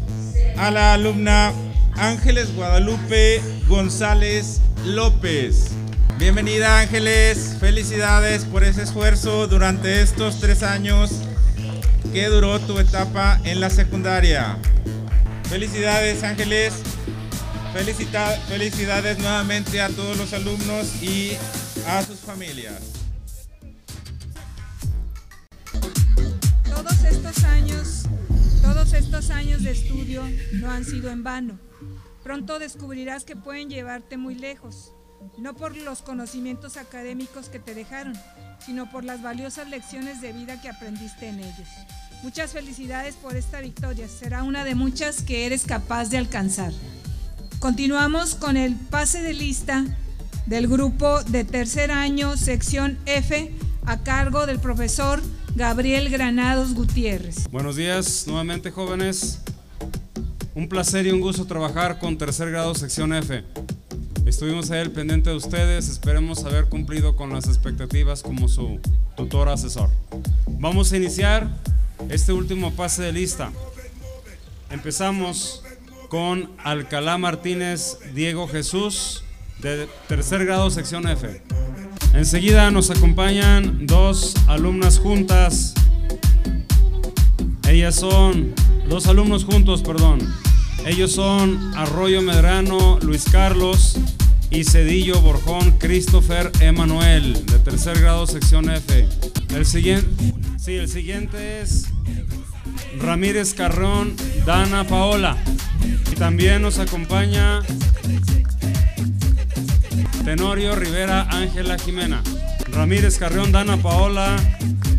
a 0.56 0.70
la 0.70 0.94
alumna 0.94 1.52
Ángeles 1.94 2.54
Guadalupe 2.54 3.42
González 3.68 4.60
López. 4.86 5.72
Bienvenida 6.18 6.80
Ángeles, 6.80 7.56
felicidades 7.60 8.44
por 8.44 8.64
ese 8.64 8.82
esfuerzo 8.82 9.46
durante 9.46 10.02
estos 10.02 10.40
tres 10.40 10.64
años 10.64 11.12
que 12.12 12.26
duró 12.26 12.58
tu 12.58 12.80
etapa 12.80 13.40
en 13.44 13.60
la 13.60 13.70
secundaria. 13.70 14.58
Felicidades 15.48 16.24
Ángeles, 16.24 16.74
felicidades 18.48 19.18
nuevamente 19.20 19.80
a 19.80 19.90
todos 19.90 20.16
los 20.16 20.32
alumnos 20.32 21.00
y 21.00 21.36
a 21.86 22.02
sus 22.02 22.18
familias. 22.18 22.82
Todos 26.64 27.04
estos 27.04 27.44
años, 27.44 28.02
todos 28.60 28.92
estos 28.92 29.30
años 29.30 29.62
de 29.62 29.70
estudio 29.70 30.24
no 30.54 30.68
han 30.68 30.84
sido 30.84 31.10
en 31.10 31.22
vano. 31.22 31.60
Pronto 32.24 32.58
descubrirás 32.58 33.24
que 33.24 33.36
pueden 33.36 33.70
llevarte 33.70 34.16
muy 34.16 34.34
lejos, 34.34 34.92
no 35.36 35.54
por 35.54 35.76
los 35.76 36.02
conocimientos 36.02 36.76
académicos 36.76 37.48
que 37.48 37.58
te 37.58 37.74
dejaron, 37.74 38.14
sino 38.64 38.90
por 38.90 39.04
las 39.04 39.22
valiosas 39.22 39.68
lecciones 39.68 40.20
de 40.20 40.32
vida 40.32 40.60
que 40.60 40.68
aprendiste 40.68 41.28
en 41.28 41.40
ellos. 41.40 41.68
Muchas 42.22 42.52
felicidades 42.52 43.14
por 43.14 43.36
esta 43.36 43.60
victoria, 43.60 44.08
será 44.08 44.42
una 44.42 44.64
de 44.64 44.74
muchas 44.74 45.22
que 45.22 45.46
eres 45.46 45.64
capaz 45.64 46.10
de 46.10 46.18
alcanzar. 46.18 46.72
Continuamos 47.60 48.34
con 48.34 48.56
el 48.56 48.74
pase 48.74 49.22
de 49.22 49.34
lista 49.34 49.84
del 50.46 50.66
grupo 50.66 51.22
de 51.24 51.44
tercer 51.44 51.90
año, 51.90 52.36
sección 52.36 52.98
F, 53.06 53.52
a 53.84 54.02
cargo 54.02 54.46
del 54.46 54.58
profesor 54.58 55.22
Gabriel 55.54 56.08
Granados 56.08 56.74
Gutiérrez. 56.74 57.48
Buenos 57.50 57.76
días 57.76 58.24
nuevamente 58.26 58.70
jóvenes. 58.70 59.40
Un 60.54 60.68
placer 60.68 61.06
y 61.06 61.10
un 61.10 61.20
gusto 61.20 61.46
trabajar 61.46 61.98
con 61.98 62.18
tercer 62.18 62.50
grado 62.50 62.74
sección 62.74 63.12
F. 63.12 63.44
Estuvimos 64.28 64.70
ahí 64.70 64.80
al 64.80 64.90
pendiente 64.90 65.30
de 65.30 65.36
ustedes, 65.36 65.88
esperemos 65.88 66.44
haber 66.44 66.66
cumplido 66.66 67.16
con 67.16 67.32
las 67.32 67.48
expectativas 67.48 68.22
como 68.22 68.46
su 68.46 68.78
tutor 69.16 69.48
asesor. 69.48 69.88
Vamos 70.46 70.92
a 70.92 70.98
iniciar 70.98 71.48
este 72.10 72.34
último 72.34 72.74
pase 72.74 73.02
de 73.02 73.12
lista. 73.12 73.50
Empezamos 74.70 75.62
con 76.10 76.50
Alcalá 76.62 77.16
Martínez 77.16 78.00
Diego 78.14 78.46
Jesús 78.46 79.24
de 79.62 79.88
tercer 80.08 80.44
grado 80.44 80.70
sección 80.70 81.08
F. 81.08 81.40
Enseguida 82.12 82.70
nos 82.70 82.90
acompañan 82.90 83.86
dos 83.86 84.34
alumnas 84.46 84.98
juntas. 84.98 85.72
Ellas 87.66 87.94
son 87.94 88.52
dos 88.90 89.06
alumnos 89.06 89.46
juntos, 89.46 89.80
perdón. 89.80 90.20
Ellos 90.88 91.12
son 91.12 91.74
Arroyo 91.76 92.22
Medrano 92.22 92.98
Luis 93.02 93.26
Carlos 93.30 93.96
y 94.50 94.64
Cedillo 94.64 95.20
Borjón 95.20 95.72
Christopher 95.72 96.50
Emanuel 96.60 97.44
de 97.44 97.58
tercer 97.58 98.00
grado 98.00 98.26
sección 98.26 98.70
F. 98.70 99.06
El 99.54 99.66
siguiente, 99.66 100.08
sí, 100.58 100.76
el 100.76 100.88
siguiente 100.88 101.60
es 101.60 101.88
Ramírez 102.98 103.52
Carrón 103.52 104.16
Dana 104.46 104.84
Paola. 104.84 105.36
Y 106.10 106.14
también 106.14 106.62
nos 106.62 106.78
acompaña 106.78 107.60
Tenorio 110.24 110.74
Rivera 110.74 111.28
Ángela 111.30 111.78
Jimena. 111.78 112.22
Ramírez 112.72 113.18
Carrión 113.18 113.52
Dana 113.52 113.76
Paola 113.76 114.36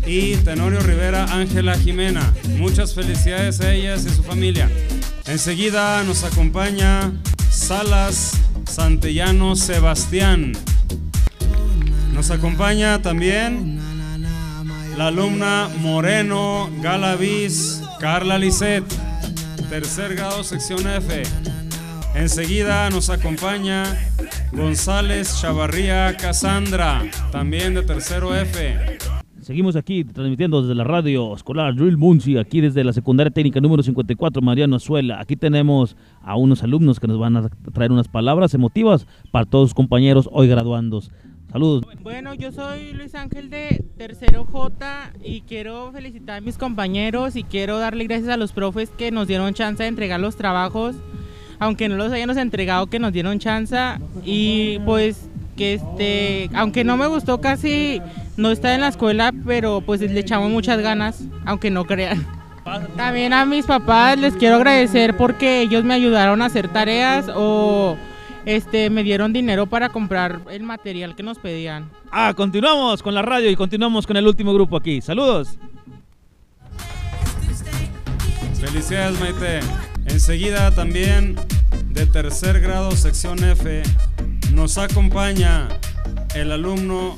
y 0.06 0.36
Tenorio 0.36 0.78
Rivera 0.78 1.24
Ángela 1.32 1.76
Jimena. 1.76 2.32
Muchas 2.58 2.94
felicidades 2.94 3.60
a 3.60 3.72
ellas 3.72 4.04
y 4.04 4.08
a 4.08 4.14
su 4.14 4.22
familia. 4.22 4.70
Enseguida 5.30 6.02
nos 6.02 6.24
acompaña 6.24 7.12
Salas 7.50 8.32
Santellano 8.68 9.54
Sebastián. 9.54 10.54
Nos 12.12 12.32
acompaña 12.32 13.00
también 13.00 13.78
la 14.96 15.06
alumna 15.06 15.70
Moreno 15.78 16.68
Galaviz 16.82 17.80
Carla 18.00 18.38
Lisset, 18.38 18.84
tercer 19.68 20.16
grado 20.16 20.42
sección 20.42 20.84
F. 20.88 21.22
Enseguida 22.16 22.90
nos 22.90 23.08
acompaña 23.08 23.84
González 24.50 25.40
Chavarría 25.40 26.16
Casandra, 26.16 27.02
también 27.30 27.74
de 27.74 27.82
tercero 27.82 28.34
F. 28.34 28.98
Seguimos 29.50 29.74
aquí 29.74 30.04
transmitiendo 30.04 30.62
desde 30.62 30.76
la 30.76 30.84
radio 30.84 31.34
escolar 31.34 31.74
Drill 31.74 31.96
Muncie, 31.96 32.38
aquí 32.38 32.60
desde 32.60 32.84
la 32.84 32.92
secundaria 32.92 33.32
técnica 33.32 33.60
número 33.60 33.82
54, 33.82 34.40
Mariano 34.40 34.76
Azuela. 34.76 35.20
Aquí 35.20 35.34
tenemos 35.34 35.96
a 36.22 36.36
unos 36.36 36.62
alumnos 36.62 37.00
que 37.00 37.08
nos 37.08 37.18
van 37.18 37.36
a 37.36 37.48
traer 37.72 37.90
unas 37.90 38.06
palabras 38.06 38.54
emotivas 38.54 39.08
para 39.32 39.46
todos 39.46 39.70
sus 39.70 39.74
compañeros 39.74 40.28
hoy 40.30 40.46
graduandos. 40.46 41.10
Saludos. 41.50 41.82
Bueno, 42.00 42.32
yo 42.34 42.52
soy 42.52 42.92
Luis 42.92 43.16
Ángel 43.16 43.50
de 43.50 43.84
Tercero 43.98 44.44
J 44.44 45.14
y 45.24 45.40
quiero 45.40 45.90
felicitar 45.90 46.36
a 46.36 46.40
mis 46.40 46.56
compañeros 46.56 47.34
y 47.34 47.42
quiero 47.42 47.80
darle 47.80 48.04
gracias 48.04 48.28
a 48.28 48.36
los 48.36 48.52
profes 48.52 48.90
que 48.90 49.10
nos 49.10 49.26
dieron 49.26 49.52
chance 49.54 49.82
de 49.82 49.88
entregar 49.88 50.20
los 50.20 50.36
trabajos, 50.36 50.94
aunque 51.58 51.88
no 51.88 51.96
los 51.96 52.12
hayamos 52.12 52.36
entregado, 52.36 52.86
que 52.86 53.00
nos 53.00 53.12
dieron 53.12 53.40
chance 53.40 53.76
y 54.24 54.78
pues 54.84 55.29
que 55.60 55.74
este, 55.74 56.50
aunque 56.54 56.84
no 56.84 56.96
me 56.96 57.06
gustó 57.06 57.42
casi 57.42 58.00
no 58.38 58.50
estar 58.50 58.72
en 58.72 58.80
la 58.80 58.88
escuela, 58.88 59.30
pero 59.44 59.82
pues 59.82 60.00
le 60.00 60.18
echamos 60.18 60.50
muchas 60.50 60.80
ganas, 60.80 61.22
aunque 61.44 61.70
no 61.70 61.84
crean. 61.84 62.26
También 62.96 63.34
a 63.34 63.44
mis 63.44 63.66
papás 63.66 64.18
les 64.18 64.34
quiero 64.36 64.56
agradecer 64.56 65.18
porque 65.18 65.60
ellos 65.60 65.84
me 65.84 65.92
ayudaron 65.92 66.40
a 66.40 66.46
hacer 66.46 66.68
tareas 66.68 67.26
o 67.34 67.94
este 68.46 68.88
me 68.88 69.02
dieron 69.02 69.34
dinero 69.34 69.66
para 69.66 69.90
comprar 69.90 70.40
el 70.50 70.62
material 70.62 71.14
que 71.14 71.22
nos 71.22 71.38
pedían. 71.38 71.90
Ah, 72.10 72.32
continuamos 72.34 73.02
con 73.02 73.14
la 73.14 73.20
radio 73.20 73.50
y 73.50 73.56
continuamos 73.56 74.06
con 74.06 74.16
el 74.16 74.26
último 74.26 74.54
grupo 74.54 74.78
aquí. 74.78 75.02
Saludos. 75.02 75.58
Felicidades 78.58 79.20
Maite. 79.20 79.60
Enseguida 80.06 80.74
también 80.74 81.36
de 81.90 82.06
tercer 82.06 82.60
grado 82.60 82.92
sección 82.92 83.44
F 83.44 83.82
nos 84.52 84.78
acompaña 84.78 85.68
el 86.34 86.52
alumno 86.52 87.16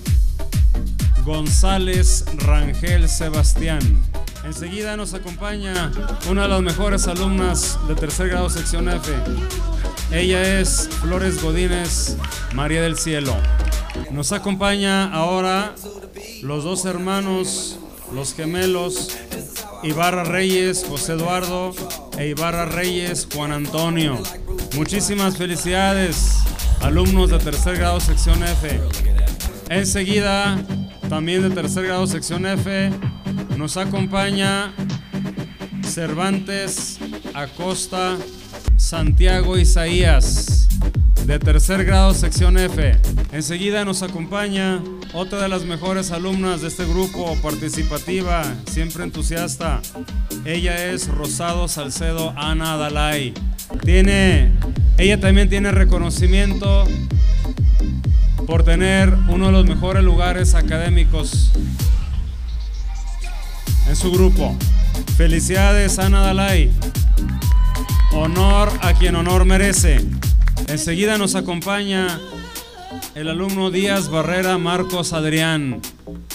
González 1.24 2.24
Rangel 2.38 3.08
Sebastián. 3.08 3.80
Enseguida 4.44 4.96
nos 4.96 5.14
acompaña 5.14 5.92
una 6.28 6.42
de 6.42 6.48
las 6.48 6.62
mejores 6.62 7.06
alumnas 7.06 7.78
de 7.86 7.94
tercer 7.94 8.28
grado 8.28 8.50
sección 8.50 8.88
F. 8.88 9.12
Ella 10.10 10.60
es 10.60 10.88
Flores 11.00 11.42
Godínez 11.42 12.16
María 12.54 12.82
del 12.82 12.96
Cielo. 12.96 13.36
Nos 14.10 14.32
acompaña 14.32 15.12
ahora 15.12 15.74
los 16.42 16.64
dos 16.64 16.84
hermanos, 16.84 17.78
los 18.12 18.34
gemelos 18.34 19.10
Ibarra 19.82 20.22
Reyes 20.22 20.84
José 20.88 21.14
Eduardo 21.14 21.74
e 22.16 22.28
Ibarra 22.28 22.66
Reyes 22.66 23.26
Juan 23.34 23.50
Antonio. 23.50 24.16
Muchísimas 24.76 25.36
felicidades, 25.36 26.41
alumnos 26.82 27.30
de 27.30 27.38
tercer 27.38 27.78
grado 27.78 28.00
sección 28.00 28.42
F. 28.42 28.80
Enseguida, 29.70 30.62
también 31.08 31.42
de 31.42 31.50
tercer 31.50 31.86
grado 31.86 32.06
sección 32.06 32.46
F, 32.46 32.90
nos 33.56 33.76
acompaña 33.76 34.72
Cervantes 35.82 36.98
Acosta 37.34 38.16
Santiago 38.76 39.56
Isaías, 39.56 40.68
de 41.24 41.38
tercer 41.38 41.84
grado, 41.84 42.12
sección 42.14 42.58
F. 42.58 42.98
Enseguida 43.30 43.84
nos 43.84 44.02
acompaña 44.02 44.82
otra 45.14 45.40
de 45.40 45.48
las 45.48 45.64
mejores 45.64 46.10
alumnas 46.10 46.62
de 46.62 46.68
este 46.68 46.84
grupo, 46.84 47.36
participativa, 47.42 48.42
siempre 48.66 49.04
entusiasta. 49.04 49.80
Ella 50.44 50.90
es 50.90 51.08
Rosado 51.08 51.68
Salcedo 51.68 52.34
Ana 52.36 52.76
Dalai. 52.76 53.32
Tiene, 53.84 54.52
ella 55.02 55.18
también 55.18 55.48
tiene 55.48 55.72
reconocimiento 55.72 56.84
por 58.46 58.62
tener 58.62 59.12
uno 59.28 59.46
de 59.46 59.52
los 59.52 59.66
mejores 59.66 60.04
lugares 60.04 60.54
académicos 60.54 61.50
en 63.88 63.96
su 63.96 64.12
grupo. 64.12 64.56
Felicidades, 65.16 65.98
Ana 65.98 66.20
Dalai. 66.20 66.70
Honor 68.12 68.70
a 68.80 68.94
quien 68.94 69.16
honor 69.16 69.44
merece. 69.44 70.00
Enseguida 70.68 71.18
nos 71.18 71.34
acompaña 71.34 72.20
el 73.16 73.28
alumno 73.28 73.72
Díaz 73.72 74.08
Barrera 74.08 74.56
Marcos 74.56 75.12
Adrián, 75.12 75.80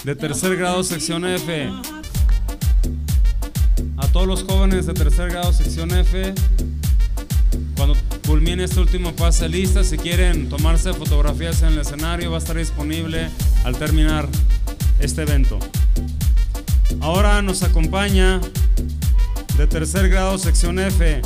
de 0.04 0.14
tercer 0.14 0.58
grado, 0.58 0.84
sección 0.84 1.24
F. 1.24 1.70
A 3.96 4.06
todos 4.08 4.26
los 4.26 4.44
jóvenes 4.44 4.84
de 4.84 4.92
tercer 4.92 5.30
grado, 5.30 5.54
sección 5.54 5.90
F, 5.90 6.34
culmine 8.28 8.64
este 8.64 8.78
último 8.78 9.16
pase 9.16 9.48
lista, 9.48 9.82
si 9.82 9.96
quieren 9.96 10.50
tomarse 10.50 10.92
fotografías 10.92 11.62
en 11.62 11.68
el 11.68 11.78
escenario, 11.78 12.30
va 12.30 12.36
a 12.36 12.40
estar 12.40 12.58
disponible 12.58 13.30
al 13.64 13.74
terminar 13.78 14.28
este 15.00 15.22
evento. 15.22 15.58
Ahora 17.00 17.40
nos 17.40 17.62
acompaña 17.62 18.38
de 19.56 19.66
tercer 19.66 20.10
grado, 20.10 20.36
sección 20.36 20.78
F, 20.78 21.22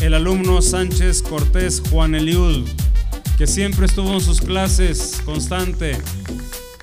el 0.00 0.14
alumno 0.14 0.60
Sánchez 0.62 1.22
Cortés 1.22 1.80
Juan 1.88 2.16
Eliud, 2.16 2.68
que 3.38 3.46
siempre 3.46 3.86
estuvo 3.86 4.12
en 4.14 4.20
sus 4.20 4.40
clases 4.40 5.22
constante, 5.24 5.96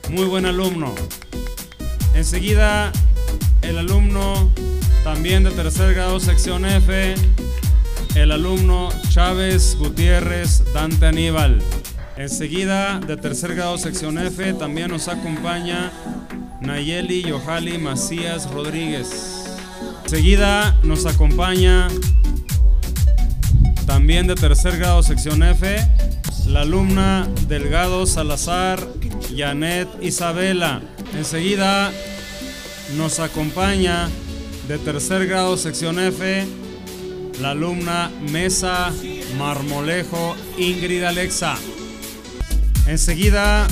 muy 0.09 0.23
buen 0.23 0.45
alumno. 0.45 0.95
Enseguida, 2.15 2.93
el 3.61 3.77
alumno 3.77 4.53
también 5.03 5.43
de 5.43 5.51
tercer 5.51 5.93
grado, 5.95 6.21
sección 6.21 6.63
F, 6.63 7.15
el 8.15 8.31
alumno 8.31 8.89
Chávez 9.09 9.75
Gutiérrez 9.77 10.63
Dante 10.73 11.07
Aníbal. 11.07 11.61
Enseguida, 12.17 12.99
de 12.99 13.17
tercer 13.17 13.55
grado, 13.55 13.77
sección 13.77 14.17
F, 14.17 14.53
también 14.53 14.91
nos 14.91 15.07
acompaña 15.07 15.91
Nayeli 16.61 17.23
Yohali 17.23 17.77
Macías 17.77 18.49
Rodríguez. 18.51 19.57
Enseguida 20.03 20.77
nos 20.83 21.05
acompaña 21.05 21.87
también 23.85 24.27
de 24.27 24.35
tercer 24.35 24.77
grado, 24.77 25.01
sección 25.03 25.43
F, 25.43 25.77
la 26.47 26.61
alumna 26.61 27.27
Delgado 27.47 28.05
Salazar 28.05 28.85
Janet 29.35 29.87
Isabela. 30.01 30.81
Enseguida 31.17 31.91
nos 32.97 33.19
acompaña 33.19 34.09
de 34.67 34.77
tercer 34.77 35.27
grado, 35.27 35.57
sección 35.57 35.99
F, 35.99 36.47
la 37.39 37.51
alumna 37.51 38.11
Mesa 38.31 38.91
Marmolejo 39.37 40.35
Ingrid 40.57 41.03
Alexa. 41.03 41.55
Enseguida 42.85 43.67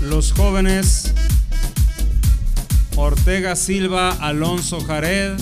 los 0.00 0.32
jóvenes 0.32 1.12
Ortega 2.96 3.56
Silva 3.56 4.10
Alonso 4.20 4.80
Jared 4.80 5.38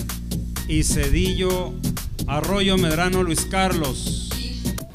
y 0.68 0.82
Cedillo 0.82 1.72
Arroyo 2.26 2.76
Medrano 2.76 3.22
Luis 3.22 3.46
Carlos. 3.46 4.28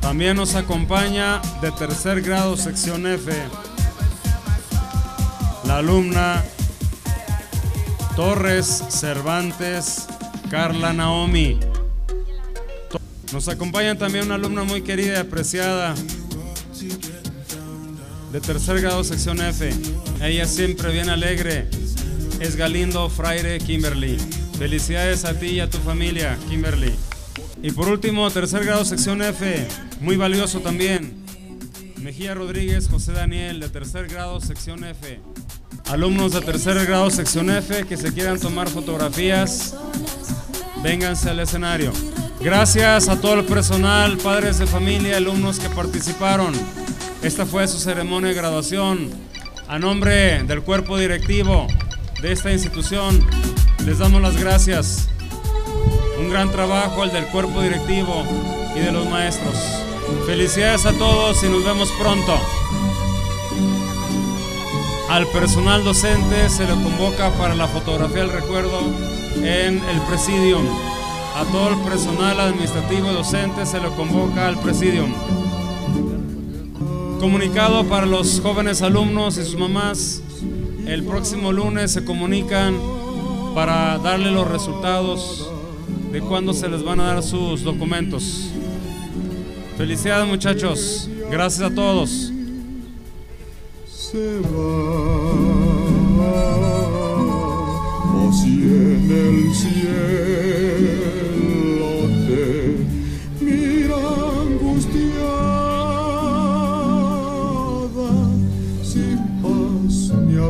También 0.01 0.37
nos 0.37 0.55
acompaña 0.55 1.41
de 1.61 1.71
tercer 1.71 2.21
grado, 2.21 2.57
sección 2.57 3.07
F, 3.07 3.31
la 5.65 5.77
alumna 5.77 6.43
Torres 8.15 8.83
Cervantes 8.89 10.07
Carla 10.49 10.93
Naomi. 10.93 11.59
Nos 13.33 13.47
acompaña 13.47 13.97
también 13.97 14.25
una 14.25 14.35
alumna 14.35 14.63
muy 14.63 14.81
querida 14.81 15.13
y 15.13 15.17
apreciada 15.17 15.95
de 18.31 18.41
tercer 18.41 18.81
grado, 18.81 19.03
sección 19.03 19.41
F. 19.41 19.71
Ella 20.21 20.45
siempre 20.45 20.91
bien 20.91 21.09
alegre. 21.09 21.67
Es 22.39 22.55
Galindo 22.55 23.09
Fraire 23.09 23.59
Kimberly. 23.59 24.17
Felicidades 24.57 25.25
a 25.25 25.39
ti 25.39 25.47
y 25.47 25.59
a 25.59 25.69
tu 25.69 25.77
familia, 25.79 26.37
Kimberly. 26.49 26.93
Y 27.61 27.71
por 27.71 27.89
último, 27.89 28.29
tercer 28.31 28.65
grado, 28.65 28.85
sección 28.85 29.21
F, 29.21 29.67
muy 30.01 30.17
valioso 30.17 30.59
también. 30.59 31.25
Mejía 31.97 32.33
Rodríguez, 32.33 32.87
José 32.87 33.13
Daniel, 33.13 33.59
de 33.59 33.69
tercer 33.69 34.07
grado, 34.07 34.39
sección 34.39 34.83
F. 34.83 35.19
Alumnos 35.85 36.33
de 36.33 36.41
tercer 36.41 36.85
grado, 36.85 37.09
sección 37.09 37.49
F, 37.49 37.85
que 37.85 37.97
se 37.97 38.13
quieran 38.13 38.39
tomar 38.39 38.69
fotografías, 38.69 39.75
vénganse 40.83 41.29
al 41.29 41.39
escenario. 41.39 41.91
Gracias 42.45 43.09
a 43.09 43.19
todo 43.19 43.33
el 43.39 43.45
personal, 43.45 44.19
padres 44.19 44.59
de 44.59 44.67
familia, 44.67 45.17
alumnos 45.17 45.57
que 45.57 45.67
participaron. 45.67 46.53
Esta 47.23 47.43
fue 47.43 47.67
su 47.67 47.79
ceremonia 47.79 48.29
de 48.29 48.35
graduación. 48.35 49.09
A 49.67 49.79
nombre 49.79 50.43
del 50.43 50.61
cuerpo 50.61 50.95
directivo 50.95 51.65
de 52.21 52.31
esta 52.31 52.53
institución, 52.53 53.19
les 53.83 53.97
damos 53.97 54.21
las 54.21 54.39
gracias. 54.39 55.09
Un 56.19 56.29
gran 56.29 56.51
trabajo 56.51 57.01
al 57.01 57.11
del 57.11 57.25
cuerpo 57.29 57.63
directivo 57.63 58.23
y 58.75 58.79
de 58.79 58.91
los 58.91 59.09
maestros. 59.09 59.55
Felicidades 60.27 60.85
a 60.85 60.93
todos 60.93 61.43
y 61.43 61.49
nos 61.49 61.65
vemos 61.65 61.91
pronto. 61.99 62.39
Al 65.09 65.25
personal 65.29 65.83
docente 65.83 66.47
se 66.49 66.67
le 66.67 66.73
convoca 66.73 67.31
para 67.31 67.55
la 67.55 67.67
fotografía 67.67 68.19
del 68.19 68.33
recuerdo 68.33 68.81
en 69.37 69.83
el 69.83 69.99
presidium. 70.07 70.94
A 71.35 71.43
todo 71.51 71.69
el 71.69 71.75
personal 71.79 72.39
administrativo 72.39 73.11
y 73.11 73.13
docente 73.13 73.65
se 73.65 73.81
le 73.81 73.89
convoca 73.89 74.47
al 74.47 74.57
presidium. 74.57 75.11
Comunicado 77.19 77.83
para 77.83 78.05
los 78.05 78.39
jóvenes 78.39 78.81
alumnos 78.81 79.37
y 79.37 79.43
sus 79.43 79.57
mamás. 79.57 80.21
El 80.87 81.03
próximo 81.03 81.51
lunes 81.51 81.91
se 81.91 82.05
comunican 82.05 82.79
para 83.53 83.97
darle 83.97 84.31
los 84.31 84.47
resultados 84.47 85.51
de 86.13 86.21
cuándo 86.21 86.53
se 86.53 86.69
les 86.69 86.81
van 86.83 87.01
a 87.01 87.07
dar 87.15 87.21
sus 87.21 87.63
documentos. 87.63 88.49
Felicidades 89.77 90.25
muchachos, 90.27 91.09
gracias 91.29 91.69
a 91.69 91.75
todos. 91.75 92.31
se 93.85 94.39
va, 94.39 95.25
o 98.15 98.31
si 98.31 98.53
en 98.53 99.11
el 99.11 99.53
cielo 99.53 100.44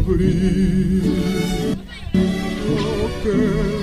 abrir. 0.06 1.76
Oh, 3.28 3.74